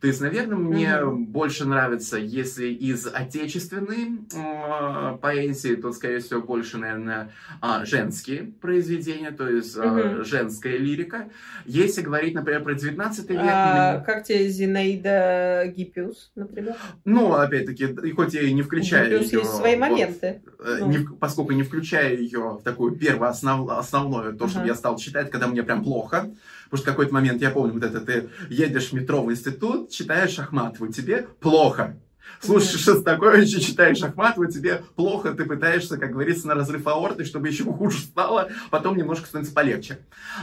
[0.01, 1.27] То есть, наверное, мне mm-hmm.
[1.27, 9.33] больше нравится, если из отечественной э, поэзии, то, скорее всего, больше, наверное, э, женские произведения,
[9.33, 10.25] то есть э, mm-hmm.
[10.25, 11.31] женская лирика.
[11.67, 13.41] Если говорить, например, про 19 век...
[13.43, 14.05] А, мне...
[14.05, 16.77] Как тебе Зинаида Гиппиус, например?
[17.05, 19.39] Ну, опять-таки, хоть я и не включаю Гиппиус ее...
[19.41, 20.43] есть свои моменты.
[20.59, 20.87] Вот, э, ну.
[20.87, 24.49] не, поскольку не включаю ее в такую первую основ, основную, то, uh-huh.
[24.49, 26.31] что я стал читать, когда мне прям плохо,
[26.71, 29.91] Потому что в какой-то момент, я помню, вот это ты едешь в метро в институт,
[29.91, 31.97] читаешь Ахматову, тебе плохо.
[32.41, 37.65] Слушаешь Шостаковича, читаешь Ахматову, тебе плохо, ты пытаешься, как говорится, на разрыв аорты, чтобы еще
[37.65, 39.99] хуже стало, потом немножко становится полегче.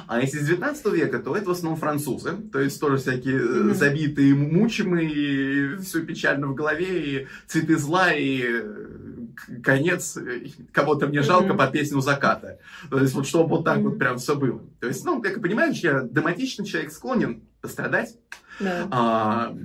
[0.08, 3.74] А если с 19 века, то это в основном французы, то есть тоже всякие mm-hmm.
[3.76, 8.44] забитые, мучимые, все печально в голове, и цветы зла, и
[9.64, 10.18] конец,
[10.72, 11.58] кого-то мне жалко mm-hmm.
[11.58, 12.60] под песню заката.
[12.90, 13.90] То есть вот чтобы вот так mm-hmm.
[13.90, 14.62] вот прям все было.
[14.80, 18.18] То есть, ну, как понимаешь, я драматичный человек, склонен пострадать.
[18.60, 18.88] Да.
[18.90, 19.56] А,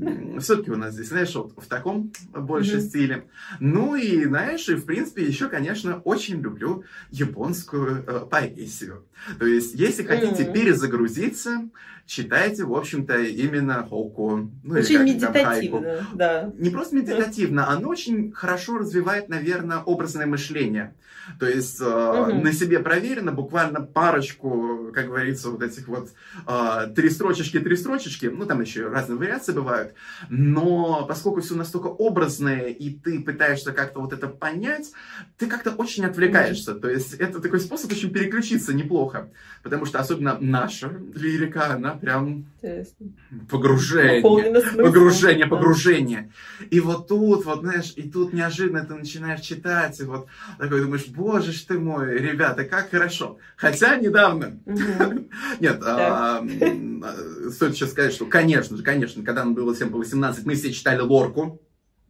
[0.41, 2.89] все-таки у нас здесь, знаешь, вот в таком больше mm-hmm.
[2.89, 3.29] стиле.
[3.61, 9.07] Ну и, знаешь, и в принципе еще, конечно, очень люблю японскую э, поэзию.
[9.39, 10.53] То есть, если хотите mm-hmm.
[10.53, 11.69] перезагрузиться,
[12.11, 14.51] читайте, в общем-то, именно хоку.
[14.65, 16.53] Ну, очень медитативно, да.
[16.59, 20.95] Не просто медитативно, оно очень хорошо развивает, наверное, образное мышление.
[21.39, 22.35] То есть угу.
[22.35, 26.09] на себе проверено, буквально парочку, как говорится, вот этих вот
[26.47, 29.95] э, три строчечки, три строчечки, ну там еще разные вариации бывают,
[30.29, 34.91] но поскольку все настолько образное, и ты пытаешься как-то вот это понять,
[35.37, 36.75] ты как-то очень отвлекаешься.
[36.75, 39.31] То есть это такой способ очень переключиться неплохо,
[39.63, 42.47] потому что особенно наша лирика, она прям
[43.49, 46.33] погружение, погружение, погружение.
[46.71, 50.27] И вот тут, вот знаешь, и тут неожиданно ты начинаешь читать, и вот
[50.59, 53.39] такой думаешь, боже ж ты мой, ребята, как хорошо.
[53.57, 54.59] Хотя недавно,
[55.61, 56.45] нет, а,
[57.51, 60.73] стоит сейчас сказать, что, конечно же, конечно, когда нам было всем по 18, мы все
[60.73, 61.61] читали Лорку,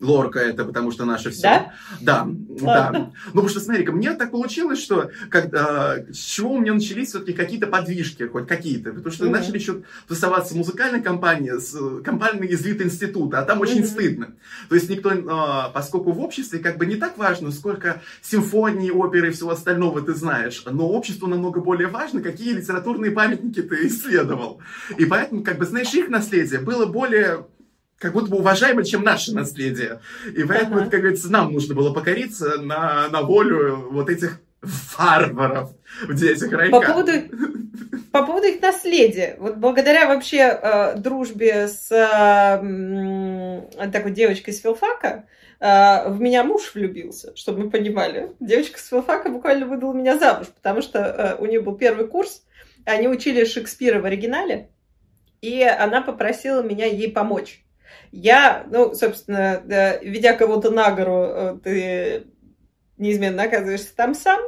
[0.01, 1.43] Лорка это потому что наше все.
[1.43, 1.75] Да?
[2.01, 2.29] Да,
[2.61, 2.91] да.
[2.93, 7.35] Ну, потому что, смотри-ка, мне так получилось, что когда, с чего у меня начались все-таки
[7.35, 8.93] какие-то подвижки, хоть какие-то.
[8.93, 9.31] Потому что mm-hmm.
[9.31, 13.87] начали еще тусоваться музыкальная компания с компанией из института, а там очень mm-hmm.
[13.87, 14.35] стыдно.
[14.69, 19.29] То есть никто, а, поскольку в обществе как бы не так важно, сколько симфоний, оперы
[19.29, 24.61] и всего остального ты знаешь, но обществу намного более важно, какие литературные памятники ты исследовал.
[24.97, 27.47] И поэтому, как бы, знаешь, их наследие было более
[28.01, 30.01] как будто бы уважаемы, чем наше наследие.
[30.35, 30.91] И поэтому, ага.
[30.91, 35.71] как говорится, нам нужно было покориться на, на волю вот этих варваров
[36.09, 36.81] в детях райка.
[36.81, 37.13] По поводу,
[38.11, 39.37] по поводу их наследия.
[39.39, 45.27] Вот благодаря вообще э, дружбе с э, такой девочкой с филфака,
[45.61, 48.33] э, в меня муж влюбился, чтобы мы понимали.
[48.41, 52.45] Девочка с филфака буквально выдала меня замуж, потому что э, у нее был первый курс,
[52.87, 54.71] они учили Шекспира в оригинале,
[55.43, 57.63] и она попросила меня ей помочь.
[58.13, 62.27] Я, ну, собственно, да, ведя кого-то на гору, э, ты
[62.99, 64.41] неизменно оказываешься там сам,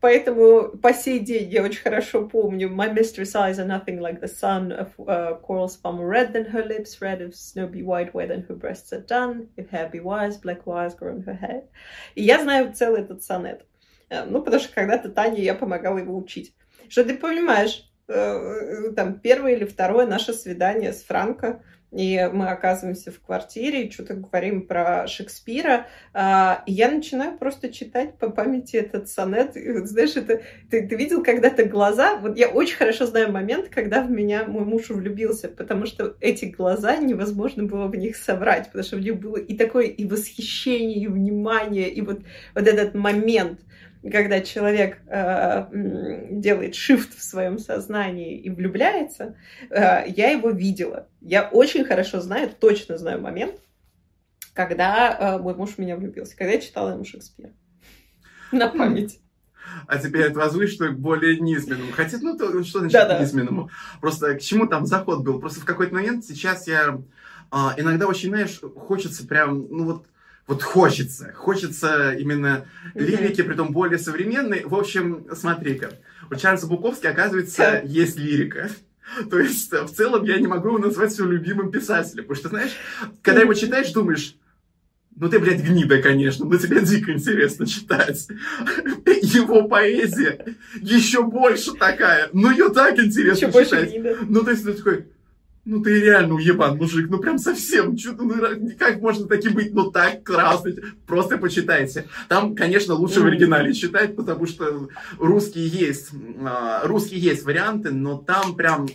[0.00, 4.28] Поэтому по сей день я очень хорошо помню My mistress eyes are nothing like the
[4.28, 8.26] sun of uh, corals more red than her lips red if snow be white where
[8.26, 11.68] than her breasts are done if hair be wise black wires grow her head
[12.14, 13.64] и я знаю целый этот сонет.
[14.08, 16.54] Э, ну потому что когда-то Тане я помогала его учить.
[16.88, 21.62] Что ты понимаешь э, там первое или второе наше свидание с Франко
[21.92, 27.72] и мы оказываемся в квартире, и что-то говорим про Шекспира, а, и я начинаю просто
[27.72, 29.56] читать по памяти этот сонет.
[29.56, 30.40] И, вот, знаешь, это
[30.70, 32.16] ты, ты видел когда-то глаза?
[32.16, 36.46] Вот я очень хорошо знаю момент, когда в меня мой муж влюбился, потому что эти
[36.46, 40.98] глаза невозможно было в них соврать, потому что в них было и такое и восхищение,
[40.98, 42.22] и внимание, и вот,
[42.54, 43.60] вот этот момент—
[44.10, 45.66] когда человек э,
[46.30, 49.36] делает shift в своем сознании и влюбляется,
[49.70, 51.08] э, я его видела.
[51.20, 53.56] Я очень хорошо знаю, точно знаю момент,
[54.54, 57.50] когда э, мой муж в меня влюбился, когда я читала ему Шекспира.
[58.52, 59.20] На память.
[59.86, 61.92] А теперь это возвышено к более низменному.
[61.92, 63.70] Хотя, ну, то, что значит да, низменному?
[64.00, 65.40] Просто к чему там заход был?
[65.40, 67.00] Просто в какой-то момент сейчас я
[67.50, 70.06] а, иногда очень, знаешь, хочется прям, ну вот,
[70.46, 74.64] вот хочется, хочется именно лирики, при том более современной.
[74.64, 75.92] В общем, смотри-ка,
[76.30, 78.70] у Чарльза Буковски, оказывается, есть лирика.
[79.30, 82.24] То есть, в целом, я не могу его назвать своим любимым писателем.
[82.24, 82.72] Потому что, знаешь,
[83.22, 84.36] когда его читаешь, думаешь,
[85.14, 88.28] ну ты, блядь, гнида, конечно, но тебе дико интересно читать.
[89.06, 92.30] Его поэзия еще больше такая.
[92.32, 93.70] Ну ее так интересно еще читать.
[93.70, 94.16] Больше гнида.
[94.28, 95.06] Ну то есть ты такой,
[95.64, 98.34] ну ты реально уебан, мужик, ну прям совсем, что-то, ну,
[98.78, 100.72] как можно таким быть, ну так классно,
[101.06, 102.06] просто почитайте.
[102.28, 104.88] Там, конечно, лучше в оригинале читать, потому что
[105.18, 106.10] русские есть,
[106.44, 108.88] а, русские есть варианты, но там прям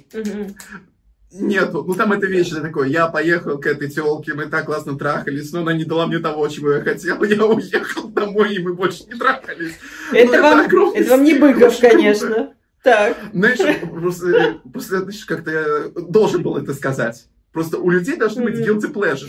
[1.29, 1.83] Нету.
[1.85, 2.87] Ну, там это вечно такое.
[2.87, 6.47] Я поехал к этой телке, мы так классно трахались, но она не дала мне того,
[6.47, 7.21] чего я хотел.
[7.23, 9.73] Я уехал домой, и мы больше не трахались.
[10.13, 12.53] Это, ну, вам, это, это вам не Быков, конечно.
[12.87, 13.17] Так.
[13.33, 17.27] Знаешь, просто, просто знаешь, как-то я должен был это сказать.
[17.51, 19.27] Просто у людей должны быть guilty pleasure.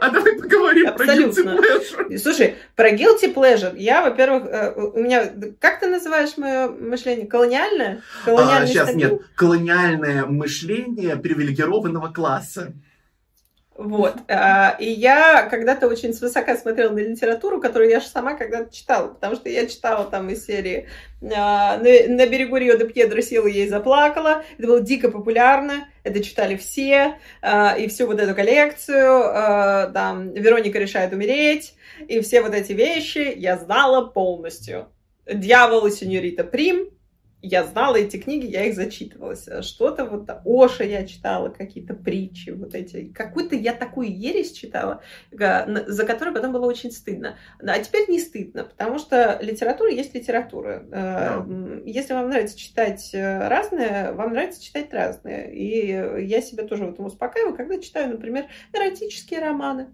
[0.00, 1.42] А давай поговорим Абсолютно.
[1.42, 2.18] про guilty pleasure.
[2.18, 3.74] Слушай, про guilty pleasure.
[3.76, 5.30] Я, во-первых, э, у меня...
[5.60, 7.26] Как ты называешь мое мышление?
[7.26, 8.00] Колониальное?
[8.26, 9.10] а, сейчас стабил?
[9.10, 9.22] нет.
[9.34, 12.72] Колониальное мышление привилегированного класса.
[13.76, 14.14] Вот.
[14.28, 19.08] А, и я когда-то очень свысока смотрела на литературу, которую я же сама когда-то читала,
[19.08, 20.88] потому что я читала там из серии
[21.20, 24.44] а, «На, берегу Рио де Пьедро села ей заплакала».
[24.58, 30.78] Это было дико популярно, это читали все, а, и всю вот эту коллекцию, там «Вероника
[30.78, 31.74] решает умереть»,
[32.06, 34.86] и все вот эти вещи я знала полностью.
[35.26, 36.93] «Дьявол и сеньорита Прим»,
[37.44, 39.48] я знала эти книги, я их зачитывалась.
[39.62, 43.08] Что-то вот Оша я читала, какие-то притчи вот эти.
[43.08, 47.36] Какую-то я такую ересь читала, за которую потом было очень стыдно.
[47.60, 50.82] А теперь не стыдно, потому что литература есть литература.
[50.88, 51.44] Да.
[51.46, 55.50] Э, если вам нравится читать э, разное, вам нравится читать разное.
[55.50, 59.88] И я себя тоже в этом успокаиваю, когда читаю, например, эротические романы.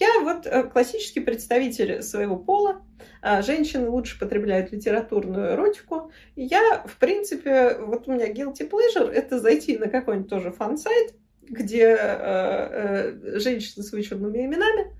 [0.00, 2.82] Я вот э, классический представитель своего пола.
[3.20, 6.10] А, женщины лучше потребляют литературную эротику.
[6.36, 11.84] Я, в принципе, вот у меня guilty pleasure— это зайти на какой-нибудь тоже фан-сайт, где
[11.84, 14.96] э, э, женщины с вычурными именами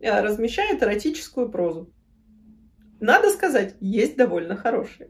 [0.00, 1.90] размещают эротическую прозу.
[3.00, 5.08] Надо сказать, есть довольно хорошие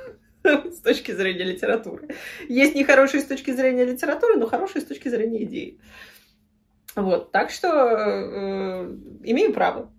[0.42, 2.08] с точки зрения литературы.
[2.48, 5.78] Есть нехорошие с точки зрения литературы, но хорошие с точки зрения идеи.
[6.96, 9.90] Вот, так что э, имею право.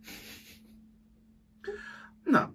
[2.25, 2.51] Да.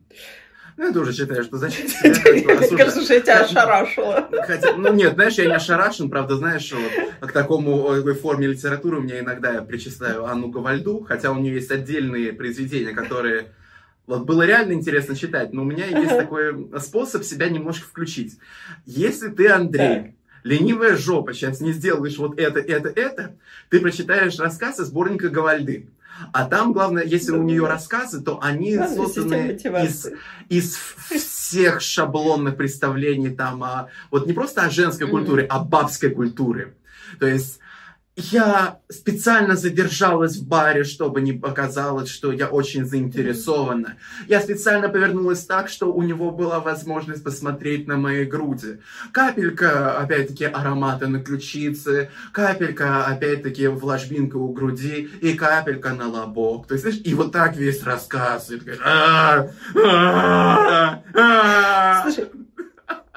[0.76, 4.28] Ну, я тоже считаю, что зачем Мне кажется, что я тебя ошарашила.
[4.47, 9.03] Хотя, ну нет, знаешь, я не ошарашен, правда, знаешь, вот, к такому форме литературы у
[9.03, 13.53] меня иногда я причисляю Анну Гавальду, хотя у нее есть отдельные произведения, которые
[14.07, 18.39] вот было реально интересно читать, но у меня есть такой способ себя немножко включить.
[18.84, 20.16] Если ты, Андрей,
[20.47, 23.35] ленивая жопа, сейчас не сделаешь вот это, это, это,
[23.69, 25.89] ты прочитаешь рассказы сборника Гавальды.
[26.33, 30.09] А там, главное, если да, у нее рассказы, то они да, созданы из,
[30.49, 35.51] из всех шаблонных представлений там, а, вот не просто о женской культуре, mm-hmm.
[35.51, 36.75] а бабской культуре.
[37.19, 37.59] То есть
[38.17, 43.97] я специально задержалась в баре, чтобы не показалось, что я очень заинтересована.
[44.27, 48.79] Я специально повернулась так, что у него была возможность посмотреть на мои груди.
[49.12, 56.67] Капелька, опять-таки, аромата на ключице, капелька, опять-таки, влажбинка у груди и капелька на лобок.
[56.69, 58.47] То есть, знаешь, и вот так весь рассказ.
[62.03, 62.31] Слушай,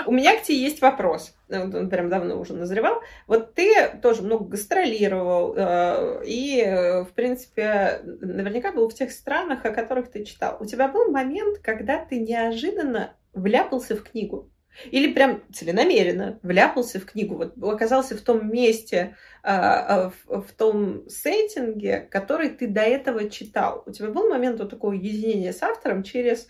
[0.05, 1.35] у меня к тебе есть вопрос.
[1.49, 3.01] Он прям давно уже назревал.
[3.27, 9.65] Вот ты тоже много гастролировал э, и, э, в принципе, наверняка был в тех странах,
[9.65, 10.57] о которых ты читал.
[10.59, 14.51] У тебя был момент, когда ты неожиданно вляпался в книгу?
[14.91, 21.09] Или прям целенамеренно вляпался в книгу, вот оказался в том месте, э, в, в том
[21.09, 23.83] сеттинге, который ты до этого читал.
[23.85, 26.47] У тебя был момент вот такого единения с автором через,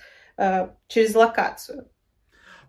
[0.88, 1.88] через локацию?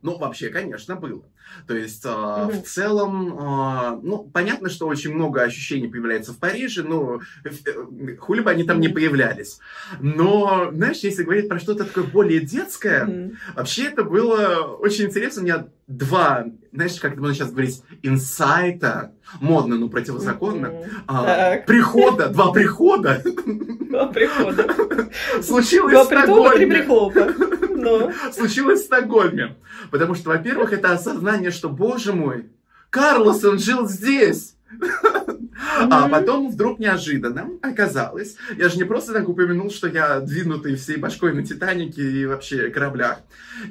[0.02, 1.22] Ну, вообще, конечно, было.
[1.66, 2.52] То есть, э, угу.
[2.52, 8.40] в целом, э, ну, понятно, что очень много ощущений появляется в Париже, но э, хули
[8.40, 9.58] бы они там не появлялись.
[10.00, 13.34] Но, знаешь, если говорить про что-то такое более детское, угу.
[13.56, 15.42] вообще это было очень интересно.
[15.42, 20.86] У меня два, знаешь, как можно сейчас говорить, инсайта, модно, но противозаконно, угу.
[21.08, 23.22] а, прихода, два прихода.
[23.24, 25.10] Два прихода.
[25.42, 27.34] Случилось Два притопа, три прихлопа.
[27.80, 28.12] Но.
[28.32, 29.56] Случилось в Стокгольме.
[29.90, 32.50] Потому что, во-первых, это осознание, что, боже мой,
[32.90, 34.56] Карлосон жил здесь.
[35.78, 40.96] А потом вдруг неожиданно оказалось, я же не просто так упомянул, что я двинутый всей
[40.96, 43.20] башкой на Титанике и вообще кораблях.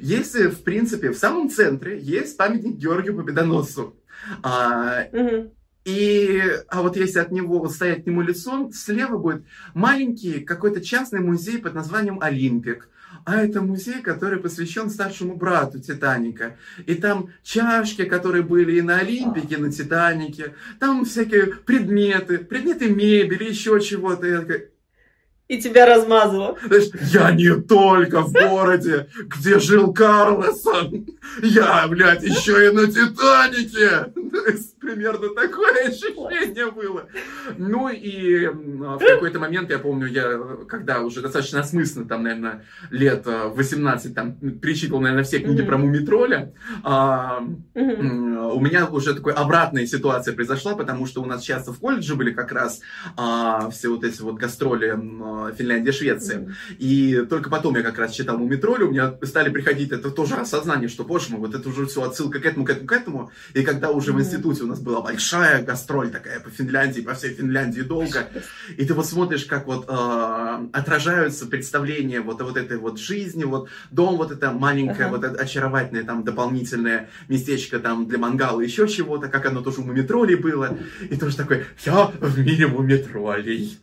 [0.00, 3.96] Если, в принципе, в самом центре есть памятник Георгию Победоносцу.
[4.42, 5.04] А,
[5.84, 11.20] И, а вот если от него стоять к нему лицом, слева будет маленький какой-то частный
[11.20, 12.88] музей под названием Олимпик
[13.30, 16.56] а это музей, который посвящен старшему брату Титаника.
[16.84, 22.90] И там чашки, которые были и на Олимпике, и на Титанике, там всякие предметы, предметы
[22.90, 24.66] мебели, еще чего-то.
[25.50, 26.56] И тебя размазало.
[27.10, 31.08] Я не только в городе, где жил Карлосон.
[31.42, 34.12] Я, блядь, еще и на Титанике.
[34.80, 37.06] Примерно такое ощущение было.
[37.58, 43.26] Ну и в какой-то момент, я помню, я, когда уже достаточно осмысленно, там, наверное, лет
[43.26, 46.52] 18, там, перечитывал, наверное, все книги про Мумитроля,
[46.84, 47.42] а,
[47.74, 52.32] у меня уже такой обратная ситуация произошла, потому что у нас часто в колледже были
[52.32, 52.80] как раз
[53.16, 54.94] а, все вот эти вот гастроли
[55.56, 56.54] Финляндия, Швеция.
[56.78, 60.88] И только потом я как раз читал Мумитроль, у меня стали приходить это тоже осознание,
[60.88, 63.30] что, боже мой, вот это уже все отсылка к этому, к этому, к этому.
[63.54, 67.34] И когда уже в институте у нас была большая гастроль такая по Финляндии, по всей
[67.34, 68.28] Финляндии долго,
[68.76, 73.68] и ты вот смотришь, как вот э, отражаются представления вот, вот этой вот жизни, вот
[73.90, 75.10] дом вот это маленькое, uh-huh.
[75.10, 79.84] вот это очаровательное там дополнительное местечко там для мангала, еще чего-то, как оно тоже у
[79.84, 80.76] Мумитролей было.
[81.08, 83.78] И тоже такой, я в мире Мумитролей.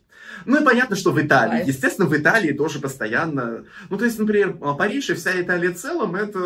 [0.47, 1.61] Ну и понятно, что в Италии.
[1.61, 1.67] Life.
[1.67, 3.65] Естественно, в Италии тоже постоянно.
[3.89, 6.39] Ну, то есть, например, Париж и вся Италия в целом это.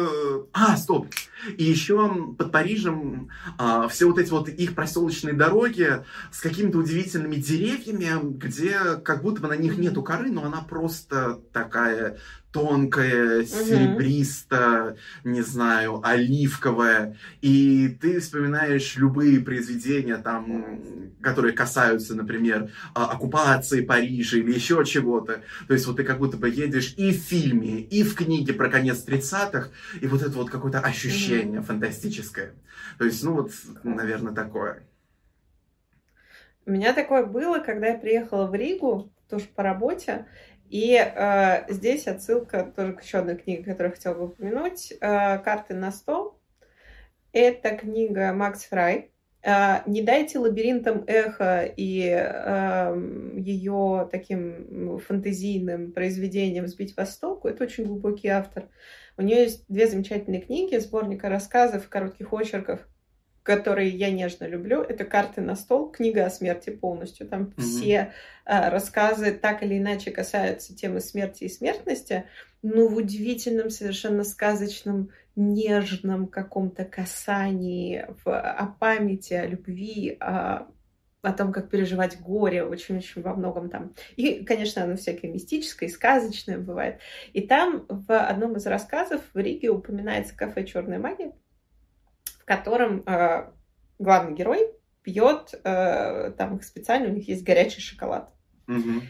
[0.53, 1.07] А, стоп!
[1.55, 3.29] И еще под Парижем
[3.59, 9.41] а, все вот эти вот их проселочные дороги с какими-то удивительными деревьями, где как будто
[9.41, 12.17] бы на них нету коры, но она просто такая
[12.51, 17.17] тонкая, серебристо, не знаю, оливковая.
[17.41, 25.41] И ты вспоминаешь любые произведения, там, которые касаются, например, а, оккупации Парижа или еще чего-то.
[25.67, 28.69] То есть вот ты как будто бы едешь и в фильме, и в книге про
[28.69, 31.65] конец 30-х, и вот это вот какое-то ощущение mm-hmm.
[31.65, 32.53] фантастическое.
[32.97, 33.51] То есть, ну вот,
[33.83, 34.83] наверное, такое.
[36.65, 40.25] У меня такое было, когда я приехала в Ригу, тоже по работе,
[40.72, 44.93] и э, здесь отсылка тоже к еще одной книге, которую хотела бы упомянуть.
[45.01, 46.39] Э, «Карты на стол».
[47.34, 49.11] Это книга Макс Фрай.
[49.43, 57.49] Э, «Не дайте лабиринтам эхо» и э, ее таким фантазийным произведением «Сбить вас с толку».
[57.49, 58.69] Это очень глубокий автор.
[59.17, 62.80] У нее есть две замечательные книги, сборника рассказов, коротких очерков–
[63.43, 67.27] которые я нежно люблю, это «Карты на стол», книга о смерти полностью.
[67.27, 67.61] Там mm-hmm.
[67.61, 68.13] все
[68.45, 72.25] э, рассказы так или иначе касаются темы смерти и смертности,
[72.61, 80.67] но в удивительном, совершенно сказочном, нежном каком-то касании, в, о памяти, о любви, о,
[81.21, 83.95] о том, как переживать горе, очень-очень во многом там.
[84.17, 86.99] И, конечно, оно всякое мистическое сказочное бывает.
[87.33, 91.31] И там в одном из рассказов в Риге упоминается кафе «Черная магия»,
[92.55, 93.51] котором э,
[93.99, 94.67] главный герой
[95.03, 98.33] пьет, э, там их специально, у них есть горячий шоколад.
[98.67, 99.01] Угу.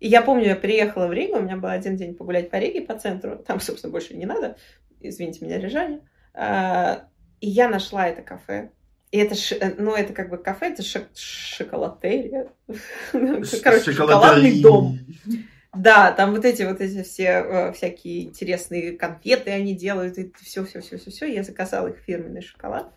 [0.00, 2.82] И я помню, я приехала в Ригу, у меня был один день погулять по Риге,
[2.82, 4.56] по центру, там, собственно, больше не надо,
[5.00, 6.00] извините меня, рижане.
[6.34, 7.00] Э,
[7.40, 8.70] и я нашла это кафе.
[9.10, 9.34] И это,
[9.78, 12.48] ну, это как бы кафе, это шок шоколатерия.
[13.12, 14.98] Короче, шоколадный дом.
[15.74, 20.64] Да, там вот эти вот эти все э, всякие интересные конфеты они делают, и все,
[20.64, 21.26] все, все, все, все.
[21.26, 22.92] Я заказала их фирменный шоколад.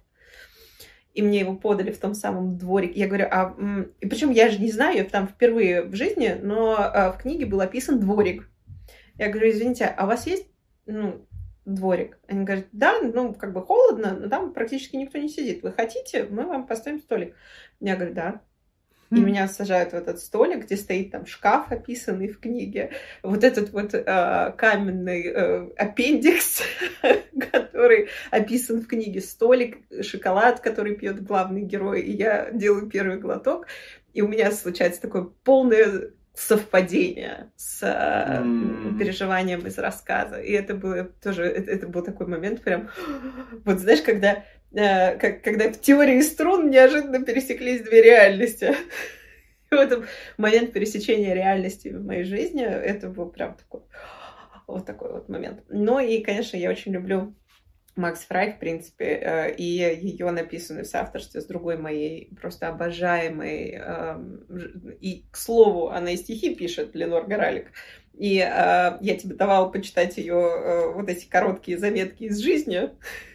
[1.14, 2.98] И мне его подали в том самом дворике.
[2.98, 3.58] Я говорю, а...
[4.00, 7.46] И причем я же не знаю, я там впервые в жизни, но э, в книге
[7.46, 8.50] был описан дворик.
[9.18, 10.48] Я говорю, извините, а у вас есть
[10.86, 11.28] ну,
[11.66, 12.18] дворик?
[12.28, 15.62] Они говорят, да, ну, как бы холодно, но там практически никто не сидит.
[15.62, 17.36] Вы хотите, мы вам поставим столик.
[17.82, 18.42] Я говорю, да
[19.12, 22.92] и меня сажают в этот столик, где стоит там шкаф, описанный в книге,
[23.24, 26.62] вот этот вот э, каменный э, аппендикс,
[27.52, 33.68] который описан в книге, столик, шоколад, который пьет главный герой, и я делаю первый глоток,
[34.14, 38.98] и у меня случается такое полное совпадение с mm.
[38.98, 40.40] переживанием из рассказа.
[40.40, 42.90] И это было тоже, это, это был такой момент прям,
[43.66, 44.44] вот знаешь, когда
[44.74, 48.76] как, когда в теории струн неожиданно пересеклись две реальности.
[49.72, 50.06] И в этом
[50.38, 53.82] момент пересечения реальности в моей жизни, это был прям такой,
[54.68, 55.64] вот такой вот момент.
[55.70, 57.34] Ну и, конечно, я очень люблю
[57.96, 63.72] Макс Фрай, в принципе, э, и ее написанную в соавторстве с другой моей просто обожаемой,
[63.72, 64.46] эм,
[65.00, 67.68] и, к слову, она и стихи пишет, Ленор Горалик.
[68.14, 72.90] И э, я тебе давала почитать ее вот эти короткие заметки из жизни,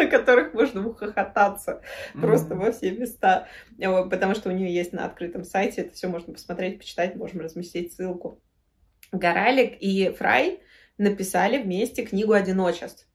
[0.00, 1.82] на которых можно ухохотаться
[2.14, 2.20] mm-hmm.
[2.20, 3.48] просто во все места.
[3.78, 7.92] Потому что у нее есть на открытом сайте, это все можно посмотреть, почитать, можем разместить
[7.92, 8.42] ссылку.
[9.12, 10.60] Горалик и Фрай
[10.98, 13.06] написали вместе книгу одиночеств.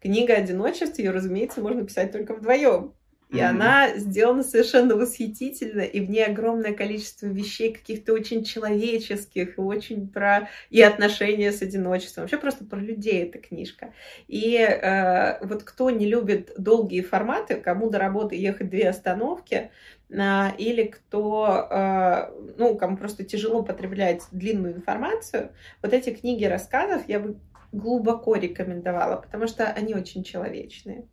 [0.00, 2.94] Книга одиночеств, ее, разумеется, можно писать только вдвоем.
[3.30, 3.44] И mm-hmm.
[3.44, 10.08] она сделана совершенно восхитительно, и в ней огромное количество вещей каких-то очень человеческих, и очень
[10.08, 12.22] про и отношения с одиночеством.
[12.22, 13.92] Вообще просто про людей эта книжка.
[14.28, 19.70] И э, вот кто не любит долгие форматы, кому до работы ехать две остановки,
[20.08, 25.50] э, или кто, э, ну, кому просто тяжело потреблять длинную информацию,
[25.82, 27.36] вот эти книги рассказов я бы
[27.72, 31.06] глубоко рекомендовала, потому что они очень человечные.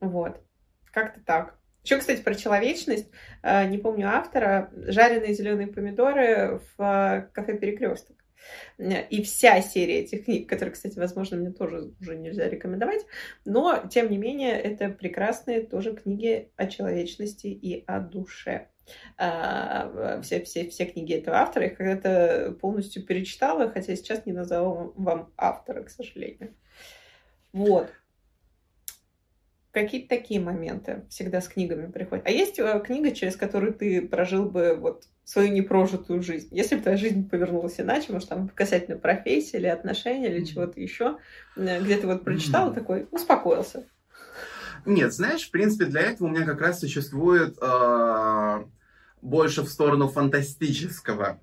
[0.00, 0.40] Вот.
[0.98, 1.58] Как-то так.
[1.84, 3.08] Еще, кстати, про человечность.
[3.42, 4.70] Э, не помню автора.
[4.74, 8.16] Жареные зеленые помидоры в э, кафе Перекресток.
[8.78, 13.04] И вся серия этих книг, которые, кстати, возможно, мне тоже уже нельзя рекомендовать,
[13.44, 18.68] но, тем не менее, это прекрасные тоже книги о человечности и о душе.
[19.18, 21.66] Э, все, все, все книги этого автора.
[21.66, 26.54] Я когда-то полностью перечитала, хотя сейчас не назову вам автора, к сожалению.
[27.52, 27.92] Вот.
[29.78, 32.26] Какие-то такие моменты всегда с книгами приходят.
[32.26, 36.48] А есть э, книга, через которую ты прожил бы вот свою непрожитую жизнь?
[36.50, 41.18] Если бы твоя жизнь повернулась иначе, может, там касательно профессии или отношений или чего-то еще,
[41.54, 43.86] э, где ты вот прочитал такой, успокоился.
[44.84, 48.64] Нет, знаешь, в принципе, для этого у меня как раз существует э,
[49.22, 51.38] больше в сторону фантастического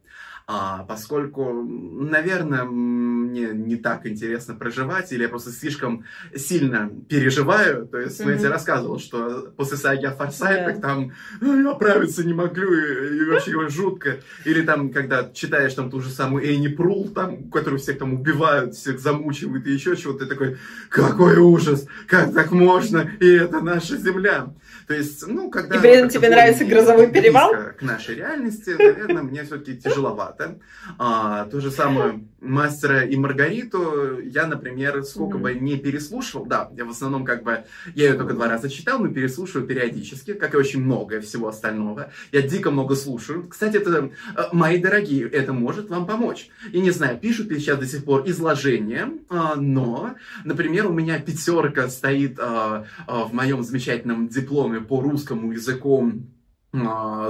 [0.48, 7.88] а, поскольку, наверное, мне не так интересно проживать, или я просто слишком сильно переживаю.
[7.88, 8.32] То есть, mm-hmm.
[8.32, 10.82] я тебе рассказывал, что после саги о Форсайтах yeah.
[10.82, 14.18] там «Ну, оправиться не могу, и, и вообще жутко.
[14.46, 18.76] Или там, когда читаешь там ту же самую Эйни Прул, там, которую всех там убивают,
[18.76, 20.58] всех замучивают и еще чего-то, ты такой,
[20.90, 24.54] какой ужас, как так можно, и это наша земля.
[24.88, 25.76] То есть, ну, когда...
[25.76, 27.52] И при этом тебе нравится грозовой перевал?
[27.80, 30.60] К нашей реальности, наверное, мне все-таки тяжеловато формата.
[30.98, 35.42] А, то же самое «Мастера и Маргариту» я, например, сколько mm-hmm.
[35.42, 37.64] бы не переслушивал, да, я в основном как бы,
[37.96, 42.12] я ее только два раза читал, но переслушиваю периодически, как и очень многое всего остального.
[42.32, 43.48] Я дико много слушаю.
[43.48, 46.50] Кстати, это, э, мои дорогие, это может вам помочь.
[46.72, 51.20] И не знаю, пишут ли сейчас до сих пор изложение, а, но, например, у меня
[51.20, 56.12] пятерка стоит а, а, в моем замечательном дипломе по русскому языку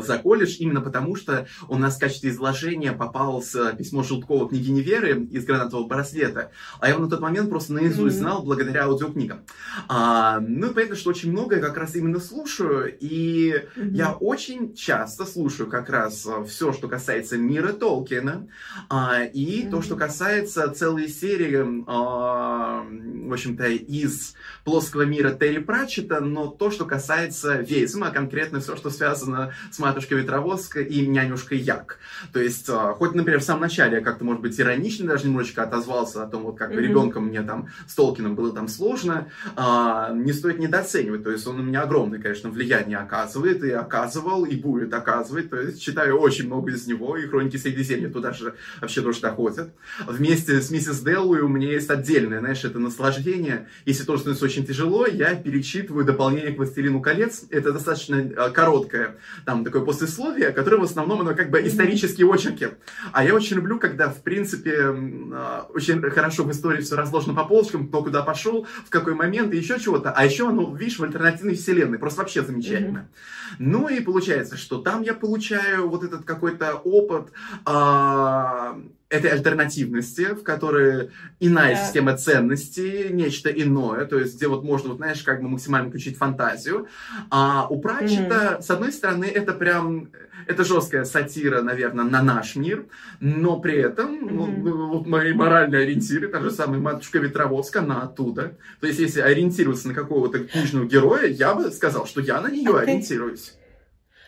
[0.02, 5.28] за колледж, именно потому что у нас в качестве изложения попалось письмо Желткова княгини Веры
[5.32, 8.20] из гранатового браслета, а я его на тот момент просто наизусть mm-hmm.
[8.20, 9.42] знал благодаря аудиокнигам.
[9.88, 13.90] А, ну, понятно, что очень многое как раз именно слушаю, и mm-hmm.
[13.92, 18.48] я очень часто слушаю как раз а, все, что касается мира Толкина,
[18.90, 19.70] а, и mm-hmm.
[19.70, 26.72] то, что касается целой серии, а, в общем-то, из плоского мира Терри Пратчета, но то,
[26.72, 32.00] что касается ведьм, а конкретно все, что связано связано с матушкой Ветровозка и нянюшкой Як.
[32.32, 35.64] То есть, а, хоть, например, в самом начале я как-то, может быть, иронично даже немножечко
[35.64, 36.80] отозвался о том, вот как mm-hmm.
[36.80, 41.24] ребенком мне там с Толкином было там сложно, а, не стоит недооценивать.
[41.24, 45.50] То есть, он у меня огромное, конечно, влияние оказывает, и оказывал, и будет оказывать.
[45.50, 49.70] То есть, читаю очень много из него, и Хроники Средиземья туда же вообще тоже доходят.
[50.08, 53.68] Вместе с миссис Деллой у меня есть отдельное, знаешь, это наслаждение.
[53.86, 57.44] Если тоже становится очень тяжело, я перечитываю дополнение к «Властелину колец».
[57.50, 59.15] Это достаточно а, короткое
[59.46, 62.70] там такое послесловие, которое в основном оно как бы исторические очерки.
[63.12, 64.96] А я очень люблю, когда, в принципе,
[65.34, 69.54] а, очень хорошо в истории все разложено по полочкам, кто куда пошел, в какой момент
[69.54, 70.12] и еще чего-то.
[70.12, 72.00] А еще оно, видишь, в альтернативной вселенной.
[72.00, 73.00] Просто вообще замечательно.
[73.00, 73.56] Mm-hmm.
[73.60, 77.32] Ну и получается, что там я получаю вот этот какой-то опыт
[77.66, 78.80] а,
[79.10, 81.86] этой альтернативности, в которой иная yeah.
[81.86, 86.18] система ценностей, нечто иное, то есть где вот можно, вот знаешь, как бы максимально включить
[86.18, 86.88] фантазию.
[87.30, 88.62] А у Пратчета, mm-hmm.
[88.62, 90.10] с одной стороны, это прям,
[90.48, 92.88] это жесткая сатира, наверное, на наш мир,
[93.20, 94.62] но при этом mm-hmm.
[94.64, 98.58] ну, вот мои моральные ориентиры, та же самая матушка Ветроводска, она оттуда.
[98.82, 102.72] То есть если ориентироваться на какого-то книжного героя, я бы сказал, что я на нее
[102.72, 102.80] okay.
[102.80, 103.54] ориентируюсь.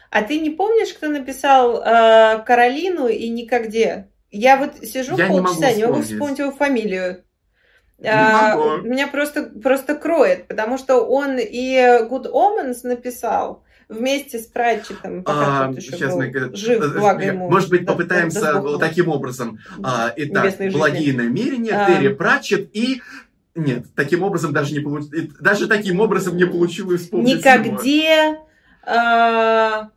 [0.10, 4.08] А ты не помнишь, кто написал э, Каролину и никогде?
[4.32, 7.24] Я вот сижу я полчаса, не, не могу вспомнить его фамилию.
[8.06, 8.88] А, могу.
[8.88, 11.76] Меня просто, просто кроет, потому что он и
[12.10, 17.50] Good Omens написал вместе с Пратчетом, пока а, сейчас мы, жив, э, благо ему.
[17.50, 19.60] Может быть, попытаемся да, да, таким образом.
[19.82, 21.86] А, итак, благие намерения, а...
[21.90, 23.02] Терри Пратчет и
[23.56, 25.30] нет, таким образом даже не получилось.
[25.40, 27.40] Даже таким образом не получилось вспомнить.
[27.40, 28.38] Никогде.
[28.84, 29.90] А,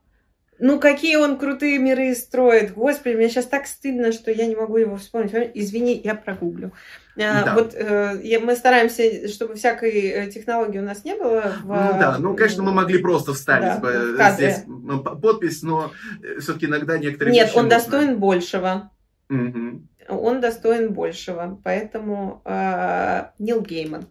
[0.61, 2.75] ну, какие он крутые миры строит.
[2.75, 5.33] Господи, мне сейчас так стыдно, что я не могу его вспомнить.
[5.55, 6.73] Извини, я прогуглю.
[7.17, 7.55] А, да.
[7.55, 11.55] Вот э, мы стараемся, чтобы всякой э, технологии у нас не было.
[11.63, 14.65] В, ну да, ну, конечно, мы могли просто вставить да, бы здесь
[15.21, 15.93] подпись, но
[16.23, 17.79] э, все-таки иногда некоторые Нет, он нужно.
[17.79, 18.91] достоин большего.
[19.29, 19.83] Угу.
[20.09, 21.61] Он достоин большего.
[21.65, 24.07] Поэтому э, Нил Гейман.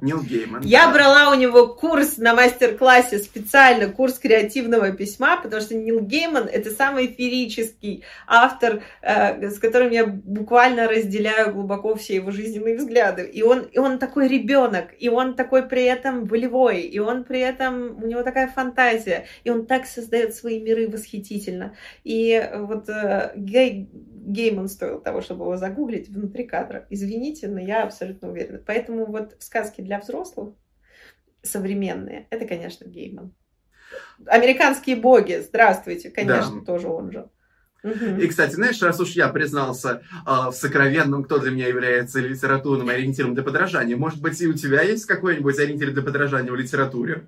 [0.00, 0.62] Нил Гейман.
[0.62, 0.92] Я да.
[0.92, 6.70] брала у него курс на мастер-классе, специально курс креативного письма, потому что Нил Гейман— это
[6.70, 13.24] самый ферический автор, э, с которым я буквально разделяю глубоко все его жизненные взгляды.
[13.24, 17.40] И он, и он такой ребенок, и он такой при этом волевой, и он при
[17.40, 21.74] этом, у него такая фантазия, и он так создает свои миры восхитительно.
[22.04, 23.88] И вот э, Гей,
[24.26, 26.86] Гейман стоил того, чтобы его загуглить внутри кадра.
[26.90, 28.60] Извините, но я абсолютно уверена.
[28.64, 30.54] Поэтому вот сказки для взрослых
[31.42, 33.34] современные, это, конечно, Гейман.
[34.26, 36.64] Американские боги, здравствуйте, конечно, да.
[36.64, 37.28] тоже он же.
[37.84, 42.88] И, кстати, знаешь, раз уж я признался э, в сокровенном, кто для меня является литературным
[42.88, 47.26] ориентиром для подражания, может быть, и у тебя есть какой-нибудь ориентир для подражания в литературе?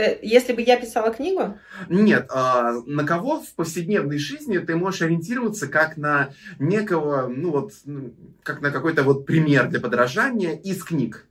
[0.00, 1.58] Э, если бы я писала книгу?
[1.88, 7.72] Нет, а на кого в повседневной жизни ты можешь ориентироваться как на некого, ну вот,
[7.84, 11.26] ну, как на какой-то вот пример для подражания из книг?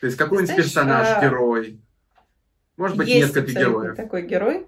[0.00, 1.22] То есть какой-нибудь персонаж, а...
[1.22, 1.80] герой?
[2.76, 3.96] Может быть, есть несколько героев.
[3.96, 4.66] такой герой.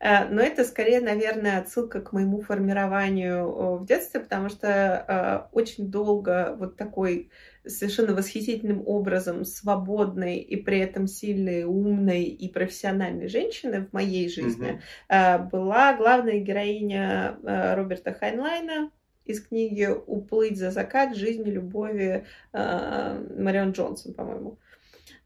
[0.00, 5.90] Э, но это скорее, наверное, отсылка к моему формированию в детстве, потому что э, очень
[5.92, 7.30] долго вот такой
[7.66, 14.80] совершенно восхитительным образом свободной и при этом сильной, умной и профессиональной женщины в моей жизни
[15.08, 15.50] mm-hmm.
[15.50, 17.38] была главная героиня
[17.76, 18.90] Роберта Хайнлайна
[19.24, 21.16] из книги «Уплыть за закат.
[21.16, 24.58] Жизнь и любови» Марион Джонсон, по-моему.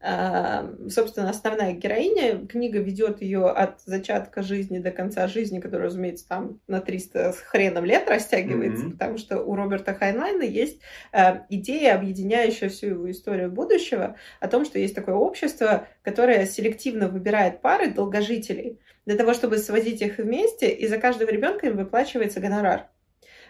[0.03, 2.47] Эм, собственно, основная героиня.
[2.47, 7.37] Книга ведет ее от зачатка жизни до конца жизни, которая, разумеется, там на 300 с
[7.37, 8.91] хреном лет растягивается, mm-hmm.
[8.93, 14.65] потому что у Роберта Хайнлайна есть э, идея, объединяющая всю его историю будущего, о том,
[14.65, 20.69] что есть такое общество, которое селективно выбирает пары долгожителей для того, чтобы сводить их вместе,
[20.71, 22.87] и за каждого ребенка им выплачивается гонорар.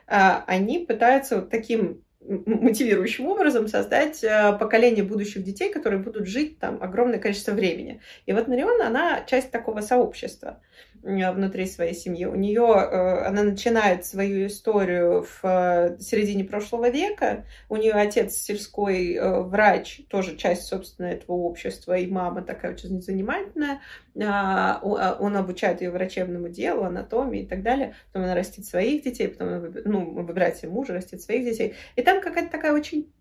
[0.05, 6.59] Э, они пытаются вот таким мотивирующим образом создать э, поколение будущих детей, которые будут жить
[6.59, 8.01] там огромное количество времени.
[8.25, 10.59] И вот Марион, она часть такого сообщества.
[11.03, 12.25] Э, внутри своей семьи.
[12.25, 17.45] У нее э, она начинает свою историю в э, середине прошлого века.
[17.69, 23.81] У нее отец сельской врач, тоже часть, собственно, этого общества, и мама такая очень занимательная.
[24.21, 27.95] А, а, он обучает ее врачебному делу, анатомии и так далее.
[28.11, 31.75] Потом она растит своих детей, потом ну, выбирает себе мужа, растит своих детей.
[31.95, 33.11] И там какая-то такая очень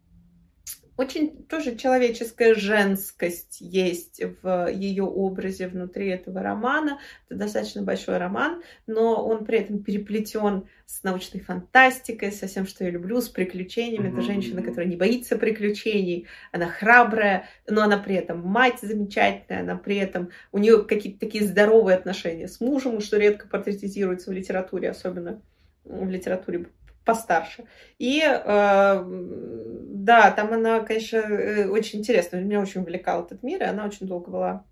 [1.00, 7.00] очень тоже человеческая женскость есть в ее образе внутри этого романа.
[7.26, 12.84] Это достаточно большой роман, но он при этом переплетен с научной фантастикой, со всем, что
[12.84, 14.08] я люблю, с приключениями.
[14.08, 14.12] Mm-hmm.
[14.12, 19.76] Это женщина, которая не боится приключений, она храбрая, но она при этом мать замечательная, она
[19.76, 24.90] при этом у нее какие-то такие здоровые отношения с мужем, что редко портретизируется в литературе,
[24.90, 25.40] особенно
[25.84, 26.66] в литературе
[27.04, 27.64] постарше.
[27.98, 32.42] И э, да, там она, конечно, э, очень интересная.
[32.42, 34.64] Меня очень увлекал этот мир, и она очень долго была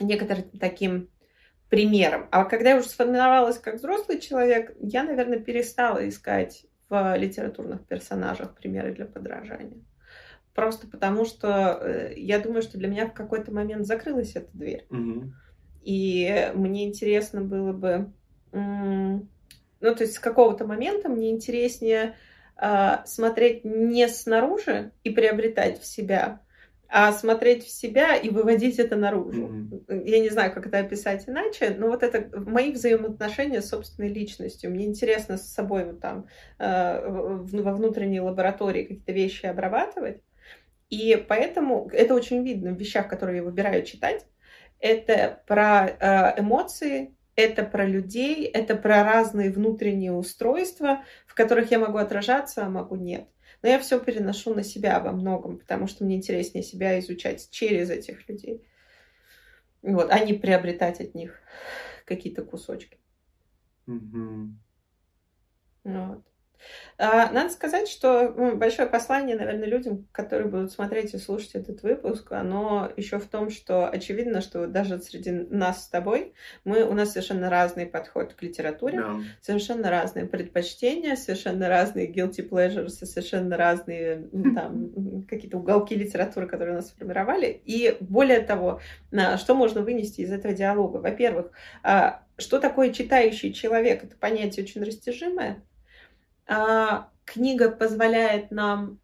[0.00, 1.08] некоторым таким
[1.68, 2.26] примером.
[2.30, 8.54] А когда я уже сформировалась как взрослый человек, я, наверное, перестала искать в литературных персонажах
[8.54, 9.78] примеры для подражания.
[10.54, 14.86] Просто потому что э, я думаю, что для меня в какой-то момент закрылась эта дверь.
[14.90, 15.32] Угу.
[15.82, 18.12] И мне интересно было бы
[19.80, 22.16] ну, то есть с какого-то момента мне интереснее
[22.60, 26.40] э, смотреть не снаружи и приобретать в себя,
[26.88, 29.46] а смотреть в себя и выводить это наружу.
[29.46, 30.02] Mm-hmm.
[30.06, 34.70] Я не знаю, как это описать иначе, но вот это мои взаимоотношения с собственной личностью.
[34.70, 36.26] Мне интересно с собой вот там
[36.58, 40.20] э, во внутренней лаборатории какие-то вещи обрабатывать.
[40.88, 44.26] И поэтому это очень видно в вещах, которые я выбираю читать.
[44.80, 51.78] Это про э, эмоции, это про людей, это про разные внутренние устройства, в которых я
[51.78, 53.28] могу отражаться, а могу нет.
[53.62, 57.90] Но я все переношу на себя во многом, потому что мне интереснее себя изучать через
[57.90, 58.64] этих людей.
[59.82, 61.38] Вот, а не приобретать от них
[62.04, 62.98] какие-то кусочки.
[63.86, 64.48] Mm-hmm.
[65.84, 66.29] Вот.
[66.98, 71.82] А, надо сказать, что ну, большое послание, наверное, людям, которые будут смотреть и слушать этот
[71.82, 76.34] выпуск, оно еще в том, что очевидно, что даже среди нас с тобой
[76.64, 79.22] мы, у нас совершенно разный подход к литературе, yeah.
[79.40, 86.88] совершенно разные предпочтения, совершенно разные guilty pleasures, совершенно разные там какие-то уголки литературы, которые нас
[86.88, 87.60] сформировали.
[87.64, 88.80] И более того,
[89.36, 90.98] что можно вынести из этого диалога?
[90.98, 91.50] Во-первых,
[91.82, 94.04] а, что такое читающий человек?
[94.04, 95.62] Это понятие очень растяжимое.
[96.50, 98.98] А, книга позволяет нам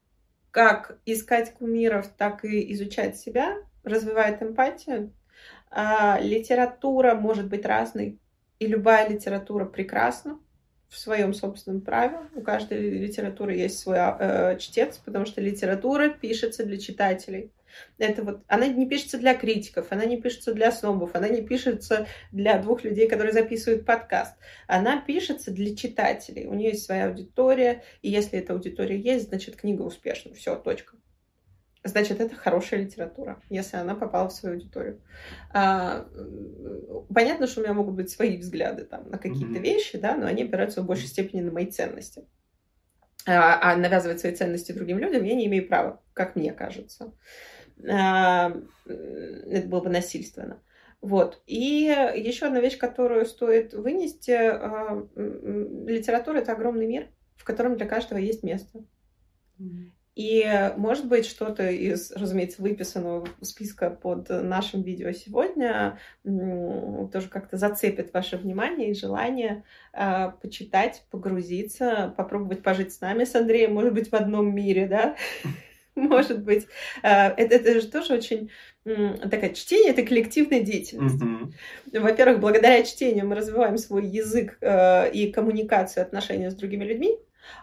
[0.50, 5.12] как искать кумиров, так и изучать себя, развивает эмпатию.
[5.70, 8.18] А, литература может быть разной,
[8.58, 10.40] и любая литература прекрасна.
[10.88, 12.18] В своем собственном праве.
[12.34, 17.52] У каждой литературы есть свой э, чтец, потому что литература пишется для читателей.
[17.98, 22.06] Это вот, она не пишется для критиков, она не пишется для снобов, она не пишется
[22.32, 24.34] для двух людей, которые записывают подкаст.
[24.66, 26.46] Она пишется для читателей.
[26.46, 30.34] У нее есть своя аудитория, и если эта аудитория есть, значит, книга успешна.
[30.34, 30.96] Все, точка.
[31.86, 35.00] Значит, это хорошая литература, если она попала в свою аудиторию.
[35.52, 36.06] А,
[37.14, 39.62] понятно, что у меня могут быть свои взгляды там, на какие-то mm-hmm.
[39.62, 42.24] вещи, да, но они опираются в большей степени на мои ценности.
[43.26, 47.14] А, а навязывать свои ценности другим людям я не имею права, как мне кажется.
[47.88, 48.52] А,
[48.86, 50.62] это было бы насильственно.
[51.00, 51.40] Вот.
[51.46, 51.84] И
[52.16, 54.32] еще одна вещь, которую стоит вынести.
[54.32, 58.84] А, литература— это огромный мир, в котором для каждого есть место.
[60.16, 68.14] И, может быть, что-то из, разумеется, выписанного списка под нашим видео сегодня тоже как-то зацепит
[68.14, 69.62] ваше внимание и желание
[69.92, 75.16] э, почитать, погрузиться, попробовать пожить с нами, с Андреем, может быть, в одном мире, да?
[75.94, 76.66] может быть.
[77.02, 78.50] А, это, это же тоже очень
[78.84, 81.20] такая чтение это коллективная деятельность.
[81.20, 82.00] Mm-hmm.
[82.00, 87.18] Во-первых, благодаря чтению мы развиваем свой язык э, и коммуникацию, отношения с другими людьми.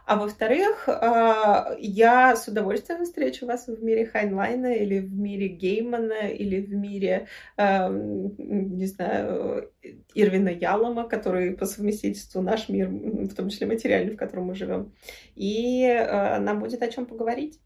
[0.06, 6.28] А во-вторых, а, я с удовольствием встречу вас в мире Хайнлайна или в мире Геймана
[6.28, 7.28] или в мире,
[7.58, 9.72] не знаю,
[10.14, 14.94] Ирвина Ялома, который по совместительству наш мир, в том числе материальный, в котором мы живем.
[15.36, 17.60] И а, нам будет о чем поговорить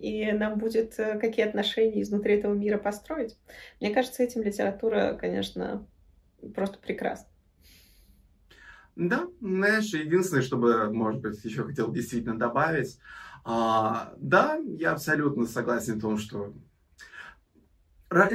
[0.00, 3.36] и нам будет э, какие отношения изнутри этого мира построить.
[3.80, 5.86] Мне кажется, этим литература, конечно,
[6.54, 7.29] просто прекрасна.
[8.96, 12.98] Да, знаешь, единственное, что бы, может быть, еще хотел действительно добавить,
[13.44, 16.52] а, да, я абсолютно согласен в том, что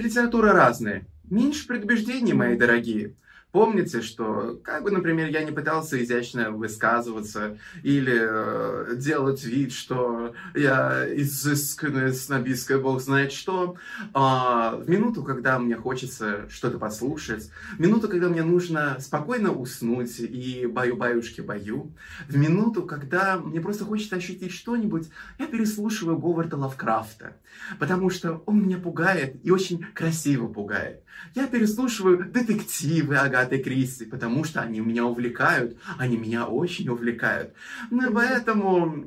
[0.02, 1.06] литература разная.
[1.26, 3.16] Меньше предубеждений, мои дорогие.
[3.56, 10.34] Помните, что, как бы, например, я не пытался изящно высказываться или э, делать вид, что
[10.54, 13.78] я изысканная, снобистская, бог знает что,
[14.14, 20.20] а, в минуту, когда мне хочется что-то послушать, в минуту, когда мне нужно спокойно уснуть
[20.20, 21.94] и баю-баюшки-баю,
[22.28, 25.08] в минуту, когда мне просто хочется ощутить что-нибудь,
[25.40, 27.38] я переслушиваю Говарда Лавкрафта,
[27.80, 31.06] потому что он меня пугает и очень красиво пугает.
[31.34, 37.54] Я переслушиваю детективы Агаты Кристи, потому что они меня увлекают, они меня очень увлекают.
[37.92, 39.06] Ну поэтому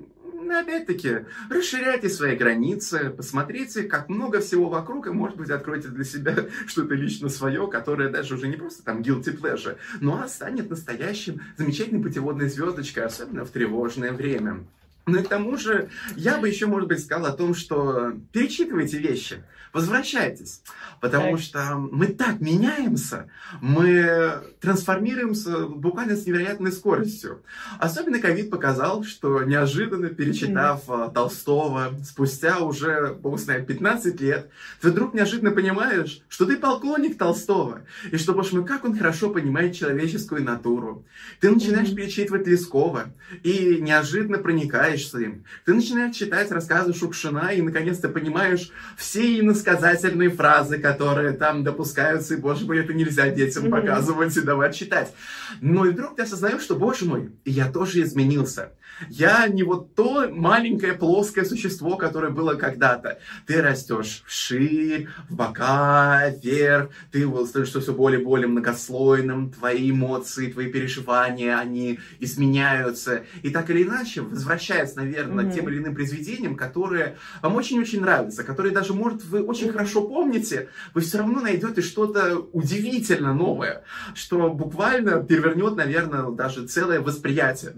[0.50, 6.36] опять-таки, расширяйте свои границы, посмотрите, как много всего вокруг, и, может быть, откройте для себя
[6.66, 12.02] что-то лично свое, которое даже уже не просто там guilty pleasure, но станет настоящим замечательной
[12.02, 14.64] путеводной звездочкой, особенно в тревожное время.
[15.08, 18.98] Ну и к тому же, я бы еще, может быть, сказал о том, что перечитывайте
[18.98, 20.62] вещи, возвращайтесь,
[21.00, 21.40] потому так.
[21.40, 23.28] что мы так меняемся,
[23.60, 27.42] мы трансформируемся буквально с невероятной скоростью.
[27.78, 31.12] Особенно ковид показал, что неожиданно, перечитав mm.
[31.14, 37.82] Толстого, спустя уже, бог знает, 15 лет, ты вдруг неожиданно понимаешь, что ты полковник Толстого,
[38.10, 41.04] и что, боже мой, как он хорошо понимает человеческую натуру.
[41.40, 41.94] Ты начинаешь mm.
[41.94, 43.12] перечитывать Лескова,
[43.42, 45.44] и неожиданно проникаешь увлекаешься им.
[45.64, 52.38] Ты начинаешь читать рассказы Шукшина и наконец-то понимаешь все иносказательные фразы, которые там допускаются, и,
[52.38, 55.12] боже мой, это нельзя детям показывать и давать читать.
[55.60, 58.72] Но и вдруг ты осознаешь, что, боже мой, я тоже изменился.
[59.08, 63.18] Я не вот то маленькое плоское существо, которое было когда-то.
[63.46, 70.50] Ты растешь вширь, в бока, вверх, ты становишься все более и более многослойным, твои эмоции,
[70.50, 73.24] твои переживания, они изменяются.
[73.42, 75.50] И так или иначе, возвращаясь, наверное, mm-hmm.
[75.50, 80.02] к тем или иным произведениям, которые вам очень-очень нравятся, которые даже, может, вы очень хорошо
[80.02, 83.84] помните, вы все равно найдете что-то удивительно новое,
[84.14, 87.72] что буквально перевернет, наверное, даже целое восприятие.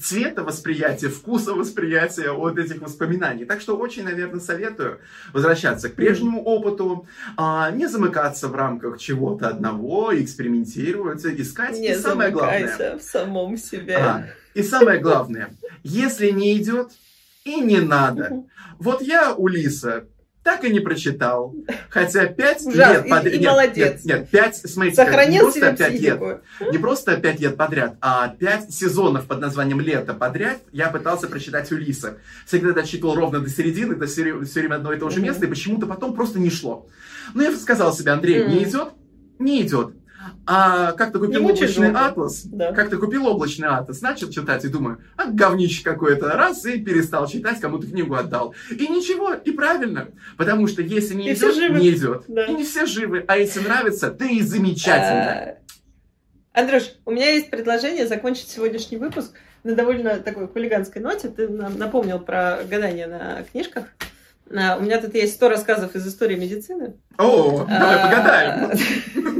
[0.00, 3.44] Цвет цвета восприятия, вкуса восприятия от этих воспоминаний.
[3.44, 4.98] Так что очень, наверное, советую
[5.32, 7.06] возвращаться к прежнему опыту,
[7.36, 11.78] а, не замыкаться в рамках чего-то одного, экспериментировать, искать.
[11.78, 13.96] Не и самое главное, в самом себе.
[13.96, 15.50] А, и самое главное,
[15.82, 16.90] если не идет,
[17.44, 18.44] и не надо.
[18.78, 20.04] Вот я, Улиса,
[20.48, 21.54] так и не прочитал.
[21.90, 23.26] Хотя пять лет подряд.
[23.26, 24.04] И, и нет, молодец.
[24.04, 26.42] Нет, нет, пять, смотрите, Сохранил не просто пять лет.
[26.72, 31.70] Не просто пять лет подряд, а пять сезонов под названием «Лето» подряд я пытался прочитать
[31.70, 32.16] Улиса.
[32.46, 34.22] Всегда дочитывал ровно до середины, до все
[34.54, 36.86] время одно и то же место, и почему-то потом просто не шло.
[37.34, 38.92] Но я сказал себе, Андрей, не идет?
[39.38, 39.97] Не идет.
[40.50, 42.72] А как ты купил облачный атлас, да.
[42.72, 47.26] как ты купил облачный атлас, начал читать и думаю, а говнище какое-то, раз, и перестал
[47.26, 48.54] читать, кому-то книгу отдал.
[48.70, 50.08] И ничего, и правильно,
[50.38, 52.24] потому что если не и идет, не идет.
[52.28, 52.46] Да.
[52.46, 55.58] И не все живы, а если нравится, ты и замечательно.
[56.54, 59.34] А, Андрюш, у меня есть предложение закончить сегодняшний выпуск
[59.64, 61.28] на довольно такой хулиганской ноте.
[61.28, 63.84] Ты нам напомнил про гадание на книжках.
[64.50, 66.94] А, у меня тут есть 100 рассказов из истории медицины.
[67.18, 69.34] О, давай а, погадаем.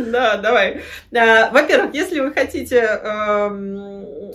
[0.10, 0.82] Да, давай.
[1.14, 4.32] А, во-первых, если вы хотите эм,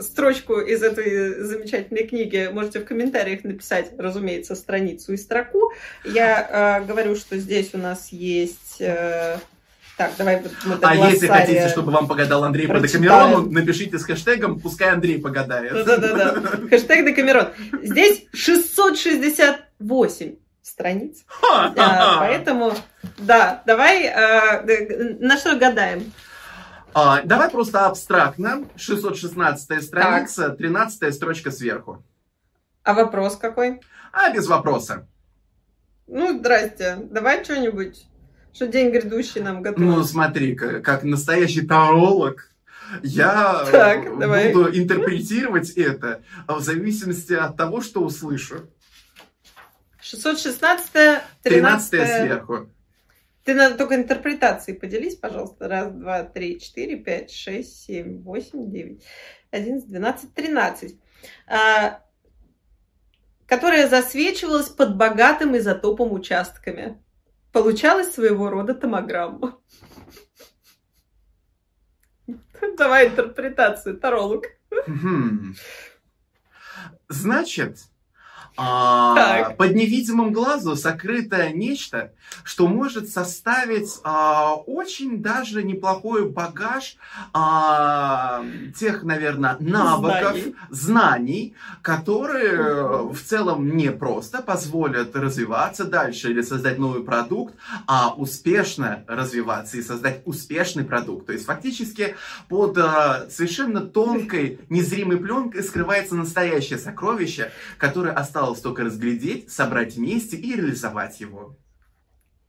[0.00, 5.72] строчку из этой замечательной книги, можете в комментариях написать, разумеется, страницу и строку.
[6.04, 9.38] Я э, говорю, что здесь у нас есть э,
[9.96, 14.58] так, давай мы А если хотите, чтобы вам погадал Андрей по Декамерону, напишите с хэштегом
[14.58, 15.84] «Пускай Андрей погадает».
[15.84, 16.40] Да-да-да.
[16.70, 17.48] Хэштег Декамерон.
[17.82, 20.36] Здесь 668
[20.82, 21.24] страниц.
[21.76, 22.72] А, поэтому,
[23.18, 24.64] да, давай, а,
[25.20, 26.12] на что гадаем?
[26.92, 28.64] А, давай просто абстрактно.
[28.76, 32.04] 616 страница, 13 строчка сверху.
[32.82, 33.80] А вопрос какой?
[34.12, 35.06] А, без вопроса.
[36.08, 36.98] Ну, здрасте.
[37.10, 38.06] Давай что-нибудь
[38.54, 39.80] что день грядущий нам готов.
[39.80, 42.50] Ну, смотри, как, как настоящий таролог,
[43.02, 44.52] я так, давай.
[44.52, 48.68] буду интерпретировать это в зависимости от того, что услышу.
[50.02, 50.92] 616
[51.42, 52.68] 13, 13 сверху.
[53.44, 55.68] Ты на только интерпретации поделись, пожалуйста.
[55.68, 59.04] Раз, два, три, четыре, пять, шесть, семь, восемь, девять,
[59.50, 60.96] одиннадцать, двенадцать, тринадцать.
[61.46, 62.02] А,
[63.46, 67.00] которая засвечивалась под богатым изотопом участками.
[67.52, 69.58] Получалась своего рода томограмма.
[72.76, 74.46] Давай интерпретацию, таролог.
[77.08, 77.78] Значит,
[78.56, 82.12] а, под невидимым глазу сокрыто нечто,
[82.44, 86.96] что может составить а, очень даже неплохой багаж
[87.32, 88.44] а,
[88.78, 90.54] тех, наверное, навыков, знаний.
[90.70, 93.14] знаний, которые угу.
[93.14, 97.54] в целом не просто позволят развиваться дальше или создать новый продукт,
[97.86, 101.26] а успешно развиваться и создать успешный продукт.
[101.26, 102.16] То есть фактически
[102.48, 109.94] под а, совершенно тонкой, незримой пленкой скрывается настоящее сокровище, которое осталось осталось только разглядеть, собрать
[109.94, 111.56] вместе и реализовать его.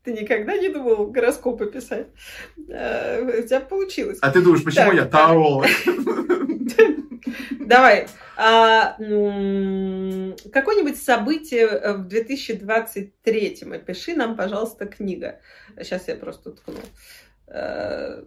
[0.04, 2.08] Ты никогда не думал гороскопы писать?
[2.70, 4.18] А, у тебя получилось.
[4.22, 5.68] А ты думаешь, почему так, я таролог?
[7.60, 8.08] Давай.
[8.36, 8.98] А,
[10.52, 13.74] какое-нибудь событие в 2023-м.
[13.74, 15.40] Опиши нам, пожалуйста, книга.
[15.78, 16.80] Сейчас я просто ткну.
[17.48, 18.24] А,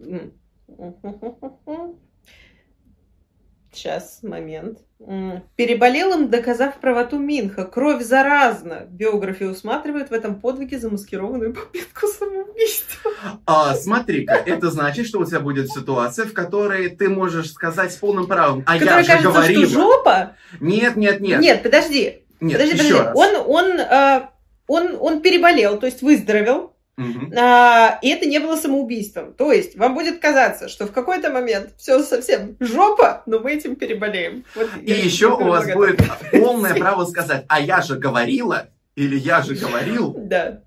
[3.71, 4.79] Сейчас, момент.
[4.99, 7.65] Переболел им, доказав правоту Минха.
[7.65, 8.87] Кровь заразна.
[8.89, 13.11] Биография усматривает в этом подвиге замаскированную попытку самоубийства.
[13.45, 17.97] А, смотри-ка, это значит, что у тебя будет ситуация, в которой ты можешь сказать с
[17.97, 19.65] полным правом, а я же кажется, говорила.
[19.65, 20.35] что жопа?
[20.59, 21.41] Нет, нет, нет.
[21.41, 22.23] Нет, подожди.
[22.39, 22.93] Нет, подожди, подожди.
[22.93, 23.15] Раз.
[23.15, 24.29] Он, он, э,
[24.67, 26.73] он, он переболел, то есть выздоровел.
[26.97, 27.31] Угу.
[27.37, 29.33] А, и это не было самоубийством.
[29.33, 33.75] То есть вам будет казаться, что в какой-то момент все совсем жопа, но мы этим
[33.75, 34.45] переболеем.
[34.55, 36.01] Вот и еще у вас будет
[36.31, 40.15] полное право сказать, а я же говорила, или я же говорил.
[40.17, 40.63] Да.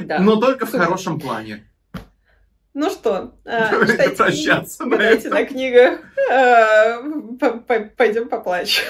[0.00, 0.18] да.
[0.20, 1.68] Но только в хорошем плане.
[2.74, 6.00] Ну что, а, читайте, Прощаться гадайте на, на книгах.
[6.30, 7.02] А,
[7.96, 8.84] пойдем поплачем.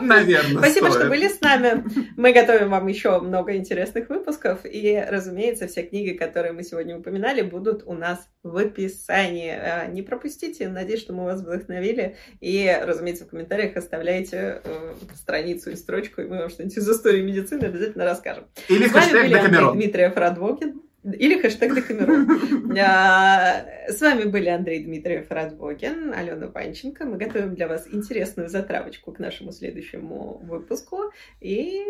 [0.00, 1.02] Наверное, Спасибо, стоит.
[1.02, 1.84] что были с нами.
[2.16, 4.60] Мы готовим вам еще много интересных выпусков.
[4.64, 9.52] И, разумеется, все книги, которые мы сегодня упоминали, будут у нас в описании.
[9.52, 10.68] А, не пропустите.
[10.68, 12.16] Надеюсь, что мы вас вдохновили.
[12.40, 17.22] И, разумеется, в комментариях оставляйте э, страницу и строчку, и мы вам что-нибудь из истории
[17.22, 18.46] медицины обязательно расскажем.
[18.68, 20.82] Или с вами были Андрей Дмитриев Радвокин.
[21.04, 22.76] Или хэштег Декамерон.
[22.78, 27.04] А, с вами были Андрей Дмитриев, Радбогин, Алена Панченко.
[27.04, 31.12] Мы готовим для вас интересную затравочку к нашему следующему выпуску.
[31.40, 31.84] И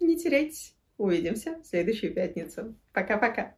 [0.00, 0.76] не теряйтесь.
[0.96, 2.76] Увидимся в следующую пятницу.
[2.92, 3.56] Пока-пока.